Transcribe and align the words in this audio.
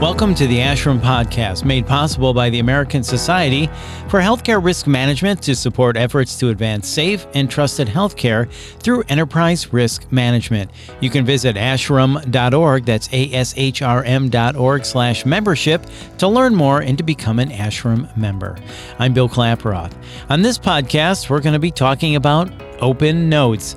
Welcome 0.00 0.34
to 0.34 0.46
the 0.46 0.58
ASHRM 0.58 1.00
Podcast, 1.00 1.64
made 1.64 1.86
possible 1.86 2.34
by 2.34 2.50
the 2.50 2.58
American 2.58 3.02
Society 3.02 3.68
for 4.08 4.20
Healthcare 4.20 4.62
Risk 4.62 4.86
Management 4.86 5.40
to 5.44 5.56
support 5.56 5.96
efforts 5.96 6.38
to 6.38 6.50
advance 6.50 6.86
safe 6.86 7.26
and 7.32 7.50
trusted 7.50 7.88
healthcare 7.88 8.46
through 8.80 9.04
enterprise 9.08 9.72
risk 9.72 10.12
management. 10.12 10.70
You 11.00 11.08
can 11.08 11.24
visit 11.24 11.56
ashrm.org, 11.56 12.84
that's 12.84 13.08
A-S-H-R-M.org 13.10 14.84
slash 14.84 15.24
membership 15.24 15.86
to 16.18 16.28
learn 16.28 16.54
more 16.54 16.82
and 16.82 16.98
to 16.98 17.02
become 17.02 17.38
an 17.38 17.48
ASHRM 17.48 18.14
member. 18.18 18.58
I'm 18.98 19.14
Bill 19.14 19.30
Klaproth. 19.30 19.94
On 20.28 20.42
this 20.42 20.58
podcast, 20.58 21.30
we're 21.30 21.40
going 21.40 21.54
to 21.54 21.58
be 21.58 21.70
talking 21.70 22.16
about 22.16 22.52
open 22.80 23.28
notes 23.28 23.76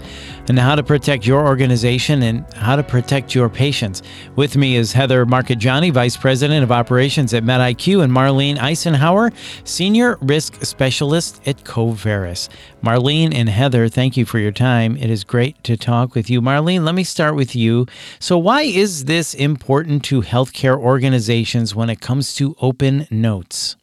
and 0.50 0.58
how 0.58 0.76
to 0.76 0.84
protect 0.84 1.28
your 1.28 1.46
organization 1.46 2.24
and 2.24 2.52
how 2.54 2.76
to 2.76 2.84
protect 2.84 3.36
your 3.36 3.50
patients. 3.50 4.02
With 4.36 4.58
me 4.58 4.76
is 4.76 4.92
Heather 4.92 5.26
Marchigiani, 5.26 5.94
Vice 5.94 6.18
President 6.18 6.64
of 6.64 6.72
Operations 6.72 7.34
at 7.34 7.44
MedIQ, 7.44 8.04
and 8.04 8.12
Marlene 8.12 8.58
Icenhower, 8.58 9.32
Senior 9.64 10.18
Risk 10.22 10.64
Specialist 10.66 11.40
at 11.48 11.64
Coverys. 11.64 12.50
Marlene 12.84 13.34
and 13.34 13.48
Heather, 13.48 13.88
thank 13.88 14.18
you 14.18 14.26
for 14.26 14.40
your 14.40 14.52
time. 14.52 14.98
It 14.98 15.10
is 15.10 15.24
great 15.24 15.64
to 15.66 15.78
talk 15.78 16.16
with 16.16 16.30
you. 16.30 16.42
Marlene, 16.42 16.84
let 16.84 16.96
me 16.96 17.04
start 17.04 17.36
with 17.36 17.56
you. 17.56 17.86
So, 18.20 18.38
why 18.38 18.64
is 18.64 19.06
this 19.06 19.34
important 19.34 20.04
to 20.06 20.22
healthcare 20.22 20.78
organizations 20.78 21.76
when 21.76 21.90
it 21.90 22.02
comes 22.02 22.34
to 22.36 22.56
open 22.60 23.08
notes? 23.12 23.76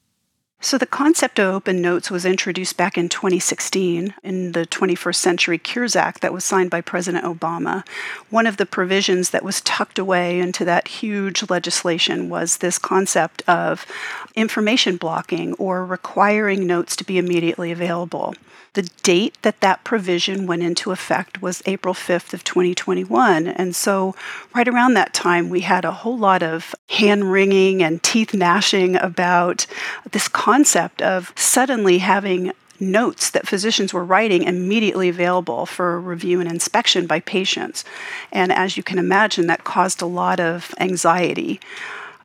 So, 0.66 0.78
the 0.78 0.84
concept 0.84 1.38
of 1.38 1.54
open 1.54 1.80
notes 1.80 2.10
was 2.10 2.24
introduced 2.24 2.76
back 2.76 2.98
in 2.98 3.08
2016 3.08 4.14
in 4.24 4.50
the 4.50 4.66
21st 4.66 5.14
Century 5.14 5.58
Cures 5.58 5.94
Act 5.94 6.22
that 6.22 6.32
was 6.32 6.42
signed 6.42 6.70
by 6.70 6.80
President 6.80 7.24
Obama. 7.24 7.86
One 8.30 8.48
of 8.48 8.56
the 8.56 8.66
provisions 8.66 9.30
that 9.30 9.44
was 9.44 9.60
tucked 9.60 9.96
away 9.96 10.40
into 10.40 10.64
that 10.64 10.88
huge 10.88 11.48
legislation 11.48 12.28
was 12.28 12.56
this 12.56 12.78
concept 12.78 13.44
of 13.48 13.86
information 14.34 14.96
blocking 14.96 15.52
or 15.52 15.86
requiring 15.86 16.66
notes 16.66 16.96
to 16.96 17.04
be 17.04 17.16
immediately 17.16 17.70
available. 17.70 18.34
The 18.76 18.90
date 19.02 19.38
that 19.40 19.62
that 19.62 19.84
provision 19.84 20.46
went 20.46 20.62
into 20.62 20.90
effect 20.90 21.40
was 21.40 21.62
April 21.64 21.94
5th 21.94 22.34
of 22.34 22.44
2021. 22.44 23.46
And 23.46 23.74
so 23.74 24.14
right 24.54 24.68
around 24.68 24.92
that 24.92 25.14
time 25.14 25.48
we 25.48 25.60
had 25.60 25.86
a 25.86 25.92
whole 25.92 26.18
lot 26.18 26.42
of 26.42 26.74
hand 26.90 27.32
wringing 27.32 27.82
and 27.82 28.02
teeth 28.02 28.34
gnashing 28.34 28.94
about 28.96 29.66
this 30.10 30.28
concept 30.28 31.00
of 31.00 31.32
suddenly 31.36 32.00
having 32.00 32.52
notes 32.78 33.30
that 33.30 33.48
physicians 33.48 33.94
were 33.94 34.04
writing 34.04 34.42
immediately 34.42 35.08
available 35.08 35.64
for 35.64 35.98
review 35.98 36.38
and 36.38 36.50
inspection 36.50 37.06
by 37.06 37.20
patients. 37.20 37.82
And 38.30 38.52
as 38.52 38.76
you 38.76 38.82
can 38.82 38.98
imagine, 38.98 39.46
that 39.46 39.64
caused 39.64 40.02
a 40.02 40.06
lot 40.06 40.38
of 40.38 40.74
anxiety. 40.78 41.60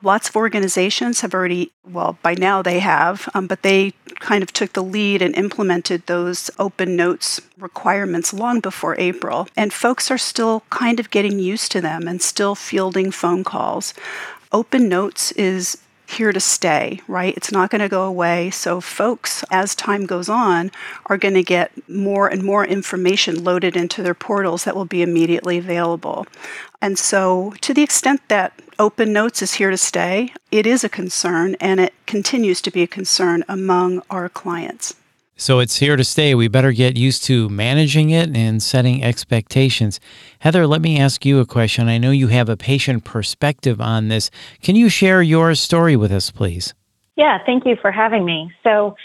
Lots 0.04 0.30
of 0.30 0.36
organizations 0.36 1.22
have 1.22 1.34
already, 1.34 1.72
well, 1.88 2.18
by 2.24 2.34
now 2.34 2.62
they 2.62 2.80
have, 2.80 3.30
um, 3.36 3.46
but 3.46 3.62
they 3.62 3.94
kind 4.16 4.42
of 4.42 4.52
took 4.52 4.74
the 4.74 4.84
lead 4.84 5.22
and 5.22 5.36
implemented 5.36 6.06
those 6.06 6.50
open 6.58 6.96
notes 6.96 7.40
requirements 7.60 8.34
long 8.34 8.60
before 8.60 8.96
April. 8.98 9.48
And 9.56 9.72
folks 9.72 10.10
are 10.10 10.18
still 10.18 10.64
kind 10.72 11.00
of 11.00 11.12
getting 11.12 11.38
used 11.38 11.72
to 11.74 11.82
them 11.82 12.08
and 12.08 12.22
still 12.22 12.56
fielding 12.56 13.12
phone 13.12 13.44
calls. 13.44 13.94
Open 14.52 14.90
notes 14.90 15.32
is 15.34 15.78
here 16.12 16.31
to 16.31 16.40
stay, 16.40 17.02
right? 17.08 17.36
It's 17.36 17.52
not 17.52 17.70
going 17.70 17.81
to 17.81 17.90
go 17.90 18.04
away. 18.04 18.50
So, 18.50 18.81
folks, 18.81 19.44
as 19.52 19.76
time 19.76 20.06
goes 20.06 20.30
on, 20.30 20.72
are 21.06 21.17
going 21.17 21.34
to 21.34 21.44
get 21.44 21.72
more 21.90 22.28
and 22.28 22.44
more 22.44 22.66
information 22.66 23.44
loaded 23.44 23.76
into 23.76 24.04
their 24.04 24.14
portals 24.14 24.64
that 24.64 24.76
will 24.76 24.86
be 24.86 25.02
immediately 25.02 25.58
available. 25.58 26.26
And 26.82 26.98
so, 26.98 27.54
to 27.62 27.73
the 27.73 27.84
extent 27.84 28.22
that 28.28 28.54
Open 28.80 29.14
Notes 29.14 29.42
is 29.42 29.56
here 29.56 29.70
to 29.70 29.78
stay, 29.78 30.34
it 30.52 30.66
is 30.66 30.84
a 30.84 30.89
concern 30.89 31.56
and 31.59 31.80
it 31.80 31.94
continues 32.06 32.62
to 32.62 32.72
be 32.72 32.82
a 32.82 32.88
concern 32.88 33.44
among 33.48 34.02
our 34.09 34.28
clients. 34.28 34.95
So 35.36 35.60
it's 35.60 35.78
here 35.78 35.95
to 35.95 36.04
stay. 36.04 36.36
We 36.36 36.48
better 36.48 36.72
get 36.72 36.98
used 36.98 37.23
to 37.26 37.50
managing 37.50 38.11
it 38.11 38.36
and 38.36 38.61
setting 38.61 39.04
expectations. 39.04 40.00
Heather, 40.39 40.67
let 40.67 40.82
me 40.82 41.00
ask 41.00 41.26
you 41.26 41.39
a 41.39 41.45
question. 41.45 41.88
I 41.88 41.98
know 41.98 42.11
you 42.11 42.28
have 42.28 42.48
a 42.50 42.58
patient 42.58 43.04
perspective 43.04 43.82
on 43.82 44.08
this. 44.08 44.30
Can 44.61 44.76
you 44.76 44.88
share 44.89 45.22
your 45.22 45.55
story 45.55 45.95
with 45.95 46.11
us, 46.11 46.30
please? 46.30 46.73
Yeah, 47.16 47.39
thank 47.45 47.66
you 47.66 47.76
for 47.82 47.92
having 47.92 48.23
me. 48.23 48.52
So, 48.64 48.95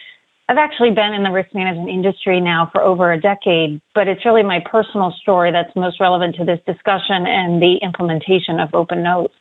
I've 0.49 0.59
actually 0.59 0.93
been 0.93 1.13
in 1.13 1.25
the 1.25 1.33
risk 1.33 1.53
management 1.55 1.89
industry 1.89 2.41
now 2.41 2.71
for 2.71 2.81
over 2.81 3.13
a 3.13 3.21
decade, 3.21 3.81
but 3.97 4.07
it's 4.07 4.25
really 4.25 4.45
my 4.45 4.61
personal 4.71 5.11
story 5.21 5.51
that's 5.51 5.75
most 5.75 5.99
relevant 5.99 6.37
to 6.37 6.45
this 6.45 6.61
discussion 6.65 7.27
and 7.27 7.61
the 7.61 7.79
implementation 7.83 8.61
of 8.61 8.73
open 8.73 9.03
notes. 9.03 9.35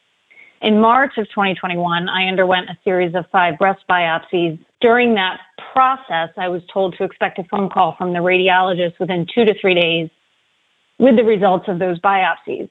In 0.61 0.81
March 0.81 1.11
of 1.17 1.27
2021, 1.29 2.09
I 2.09 2.27
underwent 2.27 2.69
a 2.69 2.77
series 2.83 3.13
of 3.13 3.25
five 3.31 3.59
breast 3.59 3.83
biopsies. 3.87 4.57
During 4.85 5.15
that 5.15 5.39
process, 5.73 6.29
I 6.37 6.47
was 6.47 6.61
told 6.71 6.95
to 6.99 7.05
expect 7.05 7.39
a 7.39 7.43
phone 7.45 7.71
call 7.71 7.95
from 7.97 8.13
the 8.13 8.19
radiologist 8.19 8.99
within 8.99 9.25
two 9.33 9.43
to 9.43 9.59
three 9.59 9.73
days 9.73 10.11
with 10.99 11.15
the 11.15 11.23
results 11.23 11.65
of 11.67 11.79
those 11.79 11.99
biopsies. 12.01 12.69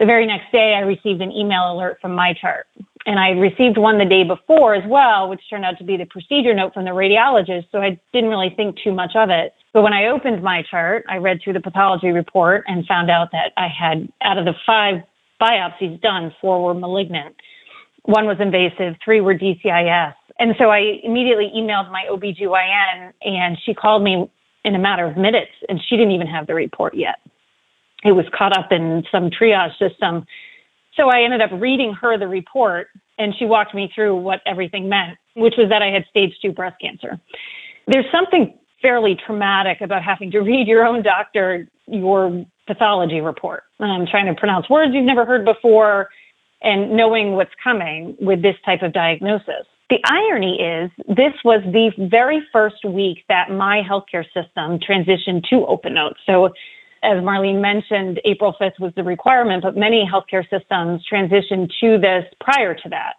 The 0.00 0.06
very 0.06 0.24
next 0.24 0.50
day, 0.50 0.72
I 0.72 0.80
received 0.80 1.20
an 1.20 1.30
email 1.30 1.70
alert 1.70 1.98
from 2.00 2.12
MyChart. 2.12 2.62
And 3.04 3.20
I 3.20 3.32
received 3.32 3.76
one 3.76 3.98
the 3.98 4.06
day 4.06 4.24
before 4.24 4.76
as 4.76 4.84
well, 4.88 5.28
which 5.28 5.42
turned 5.50 5.66
out 5.66 5.76
to 5.76 5.84
be 5.84 5.98
the 5.98 6.06
procedure 6.06 6.54
note 6.54 6.72
from 6.72 6.86
the 6.86 6.92
radiologist. 6.92 7.66
So 7.70 7.82
I 7.82 8.00
didn't 8.14 8.30
really 8.30 8.54
think 8.56 8.78
too 8.82 8.94
much 8.94 9.14
of 9.14 9.28
it. 9.28 9.52
But 9.74 9.82
when 9.82 9.92
I 9.92 10.06
opened 10.06 10.42
MyChart, 10.42 11.02
I 11.06 11.18
read 11.18 11.40
through 11.44 11.52
the 11.52 11.60
pathology 11.60 12.12
report 12.12 12.64
and 12.66 12.86
found 12.86 13.10
out 13.10 13.32
that 13.32 13.52
I 13.58 13.68
had, 13.68 14.10
out 14.22 14.38
of 14.38 14.46
the 14.46 14.54
five 14.64 15.02
biopsies 15.38 16.00
done, 16.00 16.34
four 16.40 16.64
were 16.64 16.72
malignant. 16.72 17.36
One 18.04 18.24
was 18.24 18.38
invasive, 18.40 18.94
three 19.04 19.20
were 19.20 19.34
DCIS. 19.34 20.14
And 20.38 20.54
so 20.58 20.70
I 20.70 21.00
immediately 21.02 21.50
emailed 21.56 21.90
my 21.90 22.04
OBGYN 22.10 23.12
and 23.22 23.58
she 23.64 23.74
called 23.74 24.02
me 24.02 24.30
in 24.64 24.74
a 24.74 24.78
matter 24.78 25.06
of 25.06 25.16
minutes 25.16 25.52
and 25.68 25.80
she 25.88 25.96
didn't 25.96 26.12
even 26.12 26.26
have 26.26 26.46
the 26.46 26.54
report 26.54 26.94
yet. 26.94 27.16
It 28.04 28.12
was 28.12 28.26
caught 28.36 28.56
up 28.56 28.70
in 28.70 29.04
some 29.10 29.30
triage 29.30 29.78
system. 29.78 30.26
So 30.96 31.08
I 31.08 31.22
ended 31.22 31.40
up 31.40 31.50
reading 31.52 31.94
her 31.94 32.18
the 32.18 32.28
report 32.28 32.88
and 33.18 33.34
she 33.38 33.46
walked 33.46 33.74
me 33.74 33.90
through 33.94 34.16
what 34.16 34.40
everything 34.46 34.88
meant, 34.88 35.18
which 35.34 35.54
was 35.56 35.68
that 35.70 35.82
I 35.82 35.86
had 35.86 36.04
stage 36.10 36.34
two 36.42 36.52
breast 36.52 36.76
cancer. 36.80 37.18
There's 37.86 38.06
something 38.12 38.58
fairly 38.82 39.16
traumatic 39.26 39.80
about 39.80 40.02
having 40.02 40.30
to 40.32 40.40
read 40.42 40.66
your 40.66 40.84
own 40.84 41.02
doctor 41.02 41.68
your 41.86 42.44
pathology 42.66 43.20
report. 43.20 43.64
Um, 43.78 44.06
trying 44.10 44.26
to 44.26 44.34
pronounce 44.34 44.68
words 44.68 44.92
you've 44.94 45.04
never 45.04 45.24
heard 45.24 45.44
before 45.44 46.08
and 46.62 46.96
knowing 46.96 47.32
what's 47.32 47.52
coming 47.62 48.16
with 48.20 48.42
this 48.42 48.56
type 48.64 48.82
of 48.82 48.92
diagnosis. 48.92 49.66
The 49.88 49.98
irony 50.04 50.58
is, 50.60 50.90
this 51.06 51.34
was 51.44 51.62
the 51.64 51.92
very 52.10 52.42
first 52.52 52.84
week 52.84 53.24
that 53.28 53.50
my 53.50 53.82
healthcare 53.88 54.24
system 54.34 54.80
transitioned 54.80 55.44
to 55.50 55.64
Open 55.66 55.94
Notes. 55.94 56.18
So, 56.26 56.46
as 57.04 57.22
Marlene 57.22 57.60
mentioned, 57.60 58.20
April 58.24 58.54
5th 58.60 58.80
was 58.80 58.92
the 58.96 59.04
requirement, 59.04 59.62
but 59.62 59.76
many 59.76 60.04
healthcare 60.04 60.42
systems 60.50 61.04
transitioned 61.10 61.70
to 61.80 61.98
this 61.98 62.24
prior 62.40 62.74
to 62.74 62.88
that. 62.88 63.14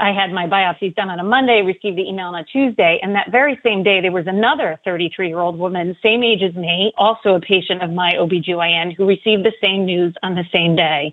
I 0.00 0.12
had 0.12 0.32
my 0.32 0.46
biopsies 0.46 0.94
done 0.94 1.10
on 1.10 1.20
a 1.20 1.24
Monday, 1.24 1.60
received 1.62 1.98
the 1.98 2.08
email 2.08 2.26
on 2.26 2.36
a 2.36 2.44
Tuesday, 2.44 2.98
and 3.02 3.14
that 3.14 3.30
very 3.30 3.58
same 3.64 3.82
day 3.82 4.00
there 4.00 4.12
was 4.12 4.26
another 4.26 4.80
33 4.84 5.28
year 5.28 5.40
old 5.40 5.58
woman, 5.58 5.96
same 6.02 6.22
age 6.22 6.42
as 6.42 6.54
me, 6.54 6.92
also 6.96 7.34
a 7.34 7.40
patient 7.40 7.82
of 7.82 7.90
my 7.90 8.12
OBGYN, 8.12 8.96
who 8.96 9.06
received 9.06 9.44
the 9.44 9.52
same 9.62 9.84
news 9.84 10.14
on 10.22 10.34
the 10.34 10.44
same 10.54 10.74
day. 10.74 11.12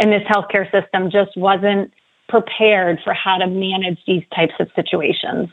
And 0.00 0.12
this 0.12 0.22
healthcare 0.28 0.70
system 0.70 1.10
just 1.10 1.36
wasn't 1.36 1.92
prepared 2.32 2.98
for 3.04 3.12
how 3.12 3.36
to 3.36 3.46
manage 3.46 3.98
these 4.06 4.22
types 4.34 4.54
of 4.58 4.68
situations. 4.74 5.50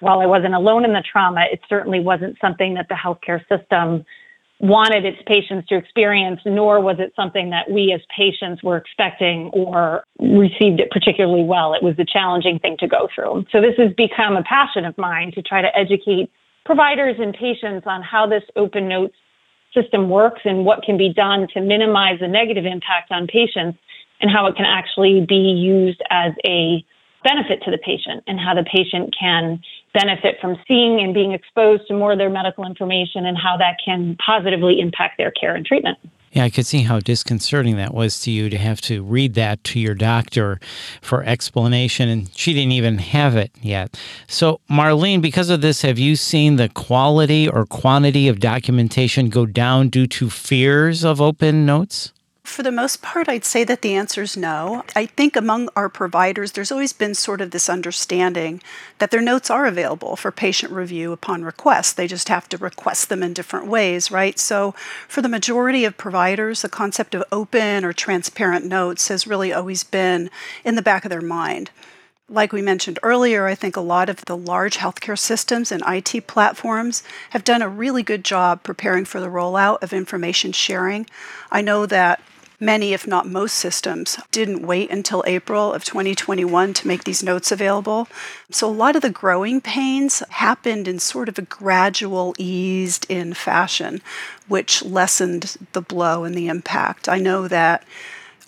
While 0.00 0.20
I 0.20 0.26
wasn't 0.26 0.54
alone 0.54 0.86
in 0.86 0.94
the 0.94 1.02
trauma, 1.02 1.44
it 1.52 1.60
certainly 1.68 2.00
wasn't 2.00 2.38
something 2.40 2.72
that 2.74 2.88
the 2.88 2.94
healthcare 2.94 3.40
system 3.50 4.06
wanted 4.58 5.04
its 5.04 5.18
patients 5.26 5.68
to 5.68 5.76
experience, 5.76 6.40
nor 6.46 6.80
was 6.80 6.96
it 7.00 7.12
something 7.14 7.50
that 7.50 7.70
we 7.70 7.92
as 7.92 8.00
patients 8.16 8.62
were 8.62 8.78
expecting 8.78 9.50
or 9.52 10.04
received 10.20 10.80
it 10.80 10.90
particularly 10.90 11.44
well. 11.44 11.74
It 11.74 11.82
was 11.82 11.96
a 11.98 12.04
challenging 12.06 12.58
thing 12.60 12.76
to 12.78 12.88
go 12.88 13.08
through. 13.14 13.44
So 13.52 13.60
this 13.60 13.76
has 13.76 13.92
become 13.94 14.34
a 14.34 14.42
passion 14.42 14.86
of 14.86 14.96
mine 14.96 15.32
to 15.34 15.42
try 15.42 15.60
to 15.60 15.76
educate 15.76 16.30
providers 16.64 17.16
and 17.18 17.34
patients 17.34 17.86
on 17.86 18.00
how 18.02 18.26
this 18.26 18.44
open 18.56 18.88
notes 18.88 19.16
system 19.74 20.08
works 20.08 20.40
and 20.44 20.64
what 20.64 20.82
can 20.82 20.96
be 20.96 21.12
done 21.12 21.46
to 21.52 21.60
minimize 21.60 22.20
the 22.20 22.28
negative 22.28 22.64
impact 22.64 23.10
on 23.10 23.26
patients 23.26 23.78
and 24.22 24.30
how 24.30 24.46
it 24.46 24.56
can 24.56 24.64
actually 24.64 25.26
be 25.28 25.34
used 25.34 26.00
as 26.10 26.32
a 26.44 26.84
benefit 27.24 27.62
to 27.64 27.70
the 27.70 27.78
patient 27.78 28.24
and 28.26 28.40
how 28.40 28.54
the 28.54 28.64
patient 28.64 29.14
can 29.18 29.60
benefit 29.94 30.36
from 30.40 30.56
seeing 30.66 31.00
and 31.00 31.12
being 31.14 31.32
exposed 31.32 31.86
to 31.86 31.94
more 31.94 32.12
of 32.12 32.18
their 32.18 32.30
medical 32.30 32.64
information 32.64 33.26
and 33.26 33.36
how 33.36 33.56
that 33.56 33.76
can 33.84 34.16
positively 34.24 34.80
impact 34.80 35.18
their 35.18 35.30
care 35.30 35.54
and 35.54 35.66
treatment. 35.66 35.98
Yeah, 36.32 36.44
I 36.44 36.50
could 36.50 36.64
see 36.64 36.82
how 36.82 36.98
disconcerting 36.98 37.76
that 37.76 37.92
was 37.92 38.18
to 38.20 38.30
you 38.30 38.48
to 38.48 38.56
have 38.56 38.80
to 38.82 39.02
read 39.02 39.34
that 39.34 39.62
to 39.64 39.78
your 39.78 39.94
doctor 39.94 40.60
for 41.02 41.22
explanation, 41.24 42.08
and 42.08 42.34
she 42.34 42.54
didn't 42.54 42.72
even 42.72 42.96
have 42.98 43.36
it 43.36 43.50
yet. 43.60 44.00
So, 44.28 44.60
Marlene, 44.70 45.20
because 45.20 45.50
of 45.50 45.60
this, 45.60 45.82
have 45.82 45.98
you 45.98 46.16
seen 46.16 46.56
the 46.56 46.70
quality 46.70 47.46
or 47.46 47.66
quantity 47.66 48.28
of 48.28 48.40
documentation 48.40 49.28
go 49.28 49.44
down 49.44 49.90
due 49.90 50.06
to 50.06 50.30
fears 50.30 51.04
of 51.04 51.20
open 51.20 51.66
notes? 51.66 52.14
For 52.44 52.62
the 52.62 52.70
most 52.72 53.00
part, 53.00 53.30
I'd 53.30 53.46
say 53.46 53.64
that 53.64 53.80
the 53.80 53.94
answer 53.94 54.20
is 54.20 54.36
no. 54.36 54.84
I 54.94 55.06
think 55.06 55.36
among 55.36 55.70
our 55.74 55.88
providers, 55.88 56.52
there's 56.52 56.70
always 56.70 56.92
been 56.92 57.14
sort 57.14 57.40
of 57.40 57.50
this 57.50 57.70
understanding 57.70 58.60
that 58.98 59.10
their 59.10 59.22
notes 59.22 59.48
are 59.48 59.64
available 59.64 60.16
for 60.16 60.30
patient 60.30 60.70
review 60.70 61.12
upon 61.12 61.44
request. 61.44 61.96
They 61.96 62.06
just 62.06 62.28
have 62.28 62.50
to 62.50 62.58
request 62.58 63.08
them 63.08 63.22
in 63.22 63.32
different 63.32 63.68
ways, 63.68 64.10
right? 64.10 64.38
So, 64.38 64.74
for 65.08 65.22
the 65.22 65.30
majority 65.30 65.86
of 65.86 65.96
providers, 65.96 66.60
the 66.60 66.68
concept 66.68 67.14
of 67.14 67.24
open 67.32 67.86
or 67.86 67.94
transparent 67.94 68.66
notes 68.66 69.08
has 69.08 69.26
really 69.26 69.52
always 69.52 69.82
been 69.82 70.28
in 70.62 70.74
the 70.74 70.82
back 70.82 71.06
of 71.06 71.10
their 71.10 71.22
mind. 71.22 71.70
Like 72.28 72.52
we 72.52 72.60
mentioned 72.60 72.98
earlier, 73.02 73.46
I 73.46 73.54
think 73.54 73.76
a 73.76 73.80
lot 73.80 74.08
of 74.08 74.24
the 74.24 74.36
large 74.36 74.78
healthcare 74.78 75.18
systems 75.18 75.72
and 75.72 75.82
IT 75.86 76.26
platforms 76.26 77.02
have 77.30 77.44
done 77.44 77.62
a 77.62 77.68
really 77.68 78.02
good 78.02 78.24
job 78.24 78.62
preparing 78.62 79.04
for 79.04 79.20
the 79.20 79.28
rollout 79.28 79.82
of 79.82 79.92
information 79.92 80.52
sharing. 80.52 81.06
I 81.50 81.62
know 81.62 81.86
that 81.86 82.20
many, 82.62 82.92
if 82.92 83.06
not 83.06 83.26
most 83.26 83.56
systems, 83.56 84.18
didn't 84.30 84.64
wait 84.64 84.90
until 84.90 85.24
April 85.26 85.72
of 85.72 85.84
2021 85.84 86.72
to 86.74 86.86
make 86.86 87.04
these 87.04 87.22
notes 87.22 87.50
available. 87.50 88.08
So 88.50 88.68
a 88.68 88.70
lot 88.70 88.96
of 88.96 89.02
the 89.02 89.10
growing 89.10 89.60
pains 89.60 90.22
happened 90.30 90.86
in 90.86 91.00
sort 91.00 91.28
of 91.28 91.38
a 91.38 91.42
gradual, 91.42 92.34
eased 92.38 93.04
in 93.10 93.34
fashion, 93.34 94.00
which 94.46 94.82
lessened 94.82 95.56
the 95.72 95.82
blow 95.82 96.24
and 96.24 96.34
the 96.34 96.48
impact. 96.48 97.08
I 97.08 97.18
know 97.18 97.48
that 97.48 97.84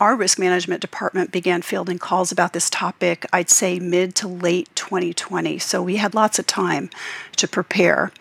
our 0.00 0.16
risk 0.16 0.38
management 0.38 0.80
department 0.80 1.30
began 1.30 1.62
fielding 1.62 1.98
calls 1.98 2.32
about 2.32 2.52
this 2.52 2.68
topic, 2.68 3.26
I'd 3.32 3.50
say 3.50 3.78
mid 3.78 4.14
to 4.16 4.28
late 4.28 4.68
2020. 4.74 5.58
So 5.58 5.82
we 5.82 5.96
had 5.96 6.14
lots 6.14 6.38
of 6.38 6.46
time 6.46 6.90
to 7.36 7.46
prepare. 7.46 8.12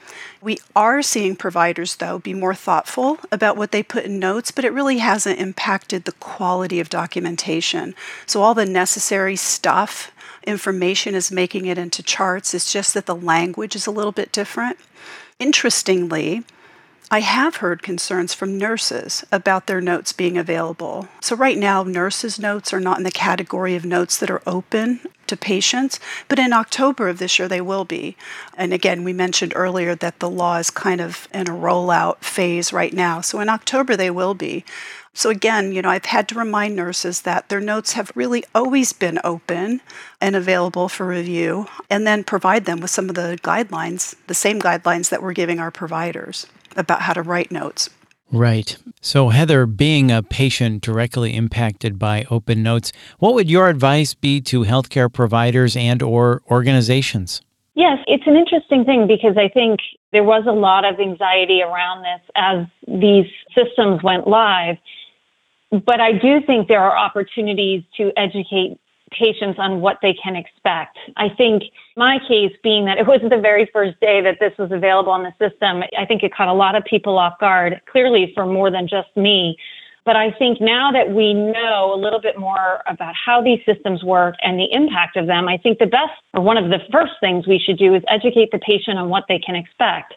We 0.43 0.57
are 0.75 1.01
seeing 1.01 1.37
providers, 1.37 1.95
though, 1.95 2.19
be 2.19 2.33
more 2.33 2.53
thoughtful 2.53 3.17
about 3.31 3.55
what 3.55 3.71
they 3.71 3.81
put 3.81 4.03
in 4.03 4.19
notes, 4.19 4.51
but 4.51 4.65
it 4.65 4.73
really 4.73 4.97
hasn't 4.97 5.39
impacted 5.39 6.03
the 6.03 6.11
quality 6.11 6.81
of 6.81 6.89
documentation. 6.89 7.95
So, 8.25 8.41
all 8.41 8.53
the 8.53 8.65
necessary 8.65 9.37
stuff, 9.37 10.11
information 10.45 11.15
is 11.15 11.31
making 11.31 11.67
it 11.67 11.77
into 11.77 12.03
charts. 12.03 12.53
It's 12.53 12.73
just 12.73 12.93
that 12.93 13.05
the 13.05 13.15
language 13.15 13.73
is 13.73 13.87
a 13.87 13.91
little 13.91 14.11
bit 14.11 14.33
different. 14.33 14.77
Interestingly, 15.39 16.43
I 17.09 17.21
have 17.21 17.57
heard 17.57 17.81
concerns 17.81 18.33
from 18.33 18.57
nurses 18.57 19.23
about 19.31 19.67
their 19.67 19.79
notes 19.79 20.11
being 20.11 20.37
available. 20.37 21.07
So, 21.21 21.37
right 21.37 21.57
now, 21.57 21.83
nurses' 21.83 22.37
notes 22.37 22.73
are 22.73 22.81
not 22.81 22.97
in 22.97 23.05
the 23.05 23.11
category 23.11 23.75
of 23.75 23.85
notes 23.85 24.17
that 24.17 24.29
are 24.29 24.41
open 24.45 24.99
to 25.33 25.37
patients, 25.37 25.99
but 26.27 26.39
in 26.39 26.53
October 26.53 27.09
of 27.09 27.17
this 27.17 27.39
year 27.39 27.47
they 27.47 27.61
will 27.61 27.85
be. 27.85 28.15
And 28.55 28.71
again, 28.71 29.03
we 29.03 29.13
mentioned 29.13 29.53
earlier 29.55 29.95
that 29.95 30.19
the 30.19 30.29
law 30.29 30.57
is 30.57 30.69
kind 30.69 31.01
of 31.01 31.27
in 31.33 31.47
a 31.47 31.51
rollout 31.51 32.19
phase 32.19 32.71
right 32.71 32.93
now. 32.93 33.21
So, 33.21 33.39
in 33.39 33.49
October 33.49 33.95
they 33.95 34.11
will 34.11 34.33
be. 34.33 34.63
So, 35.15 35.29
again, 35.29 35.71
you 35.71 35.81
know, 35.81 35.89
I've 35.89 36.05
had 36.05 36.27
to 36.29 36.35
remind 36.35 36.75
nurses 36.75 37.21
that 37.21 37.49
their 37.49 37.59
notes 37.59 37.93
have 37.93 38.11
really 38.15 38.43
always 38.55 38.93
been 38.93 39.19
open 39.23 39.81
and 40.19 40.35
available 40.35 40.89
for 40.89 41.05
review, 41.05 41.67
and 41.89 42.07
then 42.07 42.23
provide 42.23 42.65
them 42.65 42.79
with 42.79 42.89
some 42.89 43.09
of 43.09 43.15
the 43.15 43.37
guidelines, 43.43 44.15
the 44.27 44.33
same 44.33 44.59
guidelines 44.59 45.09
that 45.09 45.21
we're 45.21 45.33
giving 45.33 45.59
our 45.59 45.71
providers 45.71 46.47
about 46.75 47.03
how 47.03 47.13
to 47.13 47.21
write 47.21 47.51
notes. 47.51 47.89
Right. 48.33 48.75
So, 48.99 49.29
Heather, 49.29 49.67
being 49.67 50.11
a 50.11 50.23
patient 50.23 50.81
directly 50.81 51.35
impacted 51.35 51.99
by 51.99 52.25
open 52.31 52.63
notes, 52.63 52.91
what 53.19 53.35
would 53.35 53.47
your 53.47 53.69
advice 53.69 54.15
be 54.15 54.41
to 54.41 54.63
healthcare 54.63 55.11
providers 55.13 55.77
and 55.77 56.01
or 56.01 56.41
organizations? 56.49 57.41
Yes, 57.75 57.99
it's 58.07 58.25
an 58.25 58.35
interesting 58.35 58.85
thing 58.85 59.05
because 59.05 59.37
I 59.37 59.49
think 59.49 59.81
there 60.11 60.23
was 60.23 60.45
a 60.47 60.51
lot 60.51 60.83
of 60.83 60.99
anxiety 60.99 61.61
around 61.61 62.01
this 62.01 62.21
as 62.35 62.65
these 62.87 63.25
systems 63.53 64.01
went 64.01 64.27
live. 64.27 64.77
But 65.71 65.99
I 65.99 66.13
do 66.13 66.41
think 66.45 66.67
there 66.67 66.81
are 66.81 66.97
opportunities 66.97 67.83
to 67.97 68.11
educate 68.17 68.79
patients 69.17 69.59
on 69.59 69.81
what 69.81 69.97
they 70.01 70.13
can 70.13 70.35
expect. 70.35 70.97
I 71.17 71.29
think 71.29 71.63
my 71.95 72.19
case 72.27 72.53
being 72.63 72.85
that 72.85 72.97
it 72.97 73.07
was 73.07 73.21
the 73.21 73.39
very 73.39 73.69
first 73.71 73.99
day 73.99 74.21
that 74.21 74.37
this 74.39 74.53
was 74.57 74.71
available 74.71 75.11
on 75.11 75.23
the 75.23 75.33
system, 75.39 75.83
I 75.97 76.05
think 76.05 76.23
it 76.23 76.33
caught 76.33 76.47
a 76.47 76.53
lot 76.53 76.75
of 76.75 76.83
people 76.85 77.17
off 77.17 77.39
guard, 77.39 77.81
clearly 77.91 78.31
for 78.35 78.45
more 78.45 78.71
than 78.71 78.87
just 78.87 79.15
me. 79.15 79.57
But 80.05 80.17
I 80.17 80.31
think 80.31 80.59
now 80.59 80.91
that 80.91 81.11
we 81.11 81.33
know 81.33 81.93
a 81.93 81.99
little 81.99 82.19
bit 82.19 82.37
more 82.37 82.81
about 82.87 83.15
how 83.15 83.41
these 83.41 83.59
systems 83.65 84.03
work 84.03 84.35
and 84.41 84.59
the 84.59 84.67
impact 84.71 85.15
of 85.15 85.27
them, 85.27 85.47
I 85.47 85.57
think 85.57 85.79
the 85.79 85.85
best 85.85 86.11
or 86.33 86.41
one 86.41 86.57
of 86.57 86.69
the 86.69 86.79
first 86.91 87.13
things 87.21 87.47
we 87.47 87.57
should 87.57 87.77
do 87.77 87.95
is 87.95 88.03
educate 88.09 88.51
the 88.51 88.59
patient 88.59 88.97
on 88.97 89.09
what 89.09 89.25
they 89.29 89.39
can 89.39 89.55
expect, 89.55 90.13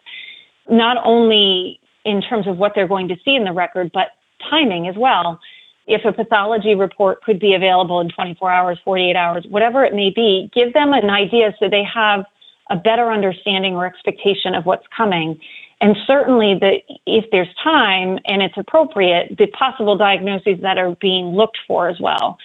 not 0.69 0.97
only 1.05 1.79
in 2.03 2.21
terms 2.21 2.47
of 2.47 2.57
what 2.57 2.73
they're 2.75 2.87
going 2.87 3.07
to 3.07 3.15
see 3.23 3.35
in 3.35 3.45
the 3.45 3.53
record, 3.53 3.91
but 3.93 4.07
timing 4.49 4.87
as 4.87 4.95
well 4.97 5.39
if 5.87 6.03
a 6.03 6.11
pathology 6.11 6.75
report 6.75 7.23
could 7.23 7.39
be 7.39 7.53
available 7.53 8.01
in 8.01 8.09
24 8.09 8.51
hours, 8.51 8.79
48 8.83 9.15
hours, 9.15 9.45
whatever 9.49 9.85
it 9.85 9.93
may 9.93 10.11
be, 10.13 10.51
give 10.53 10.73
them 10.73 10.91
an 10.93 11.09
idea 11.09 11.55
so 11.59 11.69
they 11.69 11.83
have 11.83 12.25
a 12.69 12.75
better 12.75 13.11
understanding 13.11 13.73
or 13.73 13.85
expectation 13.85 14.53
of 14.53 14.65
what's 14.65 14.85
coming. 14.95 15.39
And 15.79 15.95
certainly, 16.05 16.57
the, 16.59 16.79
if 17.05 17.25
there's 17.31 17.47
time 17.63 18.19
and 18.25 18.41
it's 18.41 18.57
appropriate, 18.57 19.37
the 19.37 19.47
possible 19.47 19.95
diagnoses 19.97 20.59
that 20.61 20.77
are 20.77 20.95
being 20.99 21.27
looked 21.27 21.57
for 21.67 21.87
as 21.87 21.99
well. 22.01 22.37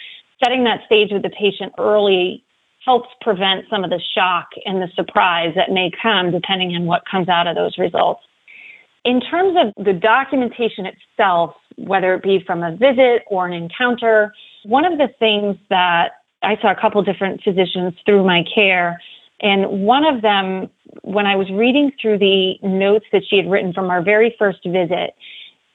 Setting 0.42 0.64
that 0.64 0.80
stage 0.86 1.10
with 1.10 1.22
the 1.22 1.30
patient 1.30 1.72
early 1.78 2.44
helps 2.84 3.08
prevent 3.20 3.64
some 3.70 3.84
of 3.84 3.90
the 3.90 4.00
shock 4.14 4.50
and 4.64 4.80
the 4.80 4.88
surprise 4.94 5.52
that 5.56 5.70
may 5.70 5.90
come 6.00 6.30
depending 6.30 6.74
on 6.76 6.84
what 6.84 7.02
comes 7.10 7.28
out 7.28 7.46
of 7.46 7.56
those 7.56 7.78
results. 7.78 8.22
In 9.04 9.20
terms 9.20 9.56
of 9.58 9.84
the 9.84 9.92
documentation 9.92 10.86
itself, 10.86 11.54
whether 11.86 12.14
it 12.14 12.22
be 12.22 12.42
from 12.46 12.62
a 12.62 12.72
visit 12.72 13.22
or 13.26 13.46
an 13.46 13.52
encounter, 13.52 14.34
one 14.64 14.84
of 14.84 14.98
the 14.98 15.08
things 15.18 15.56
that 15.70 16.22
I 16.42 16.56
saw 16.60 16.72
a 16.72 16.80
couple 16.80 17.02
different 17.02 17.42
physicians 17.42 17.94
through 18.04 18.24
my 18.24 18.44
care, 18.54 19.00
and 19.40 19.84
one 19.84 20.04
of 20.04 20.22
them, 20.22 20.70
when 21.02 21.26
I 21.26 21.36
was 21.36 21.50
reading 21.50 21.92
through 22.00 22.18
the 22.18 22.54
notes 22.62 23.06
that 23.12 23.22
she 23.28 23.36
had 23.36 23.50
written 23.50 23.72
from 23.72 23.90
our 23.90 24.02
very 24.02 24.34
first 24.38 24.60
visit, 24.64 25.14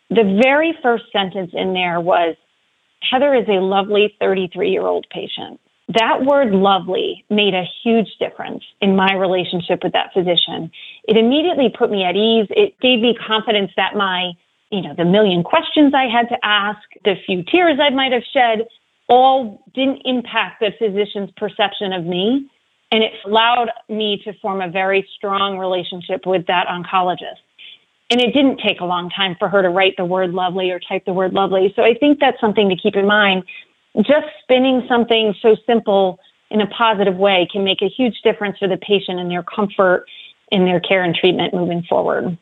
the 0.09 0.39
very 0.41 0.77
first 0.81 1.05
sentence 1.11 1.51
in 1.53 1.73
there 1.73 1.99
was 1.99 2.35
Heather 3.11 3.35
is 3.35 3.47
a 3.47 3.61
lovely 3.61 4.15
33 4.19 4.71
year 4.71 4.85
old 4.85 5.05
patient 5.11 5.59
that 5.89 6.25
word 6.25 6.51
lovely 6.51 7.23
made 7.29 7.53
a 7.53 7.63
huge 7.83 8.09
difference 8.19 8.63
in 8.81 8.95
my 8.95 9.13
relationship 9.13 9.83
with 9.83 9.93
that 9.93 10.11
physician. 10.13 10.69
It 11.07 11.15
immediately 11.15 11.73
put 11.77 11.89
me 11.89 12.03
at 12.03 12.15
ease. 12.15 12.47
It 12.49 12.77
gave 12.81 12.99
me 12.99 13.17
confidence 13.25 13.71
that 13.77 13.95
my, 13.95 14.33
you 14.71 14.81
know, 14.81 14.93
the 14.95 15.05
million 15.05 15.43
questions 15.43 15.93
I 15.93 16.07
had 16.07 16.27
to 16.29 16.37
ask, 16.43 16.79
the 17.03 17.15
few 17.25 17.43
tears 17.43 17.79
I 17.81 17.89
might 17.89 18.11
have 18.11 18.23
shed, 18.33 18.67
all 19.07 19.63
didn't 19.73 20.01
impact 20.05 20.59
the 20.59 20.71
physician's 20.77 21.31
perception 21.37 21.93
of 21.93 22.05
me. 22.05 22.49
And 22.91 23.03
it 23.03 23.11
allowed 23.25 23.69
me 23.89 24.21
to 24.23 24.33
form 24.41 24.61
a 24.61 24.69
very 24.69 25.07
strong 25.15 25.57
relationship 25.57 26.25
with 26.25 26.47
that 26.47 26.67
oncologist. 26.67 27.43
And 28.09 28.21
it 28.21 28.33
didn't 28.33 28.61
take 28.65 28.79
a 28.79 28.85
long 28.85 29.09
time 29.09 29.35
for 29.37 29.49
her 29.49 29.61
to 29.61 29.69
write 29.69 29.95
the 29.97 30.05
word 30.05 30.31
lovely 30.31 30.71
or 30.71 30.79
type 30.79 31.03
the 31.05 31.13
word 31.13 31.33
lovely. 31.33 31.73
So 31.75 31.83
I 31.83 31.93
think 31.93 32.19
that's 32.19 32.39
something 32.39 32.69
to 32.69 32.75
keep 32.77 32.95
in 32.95 33.05
mind 33.05 33.43
just 33.97 34.27
spinning 34.43 34.85
something 34.87 35.33
so 35.41 35.55
simple 35.65 36.19
in 36.49 36.61
a 36.61 36.67
positive 36.67 37.15
way 37.15 37.47
can 37.51 37.63
make 37.63 37.81
a 37.81 37.89
huge 37.89 38.21
difference 38.23 38.57
for 38.57 38.67
the 38.67 38.77
patient 38.77 39.19
and 39.19 39.29
their 39.29 39.43
comfort 39.43 40.05
in 40.51 40.65
their 40.65 40.79
care 40.79 41.03
and 41.03 41.15
treatment 41.15 41.53
moving 41.53 41.83
forward. 41.83 42.37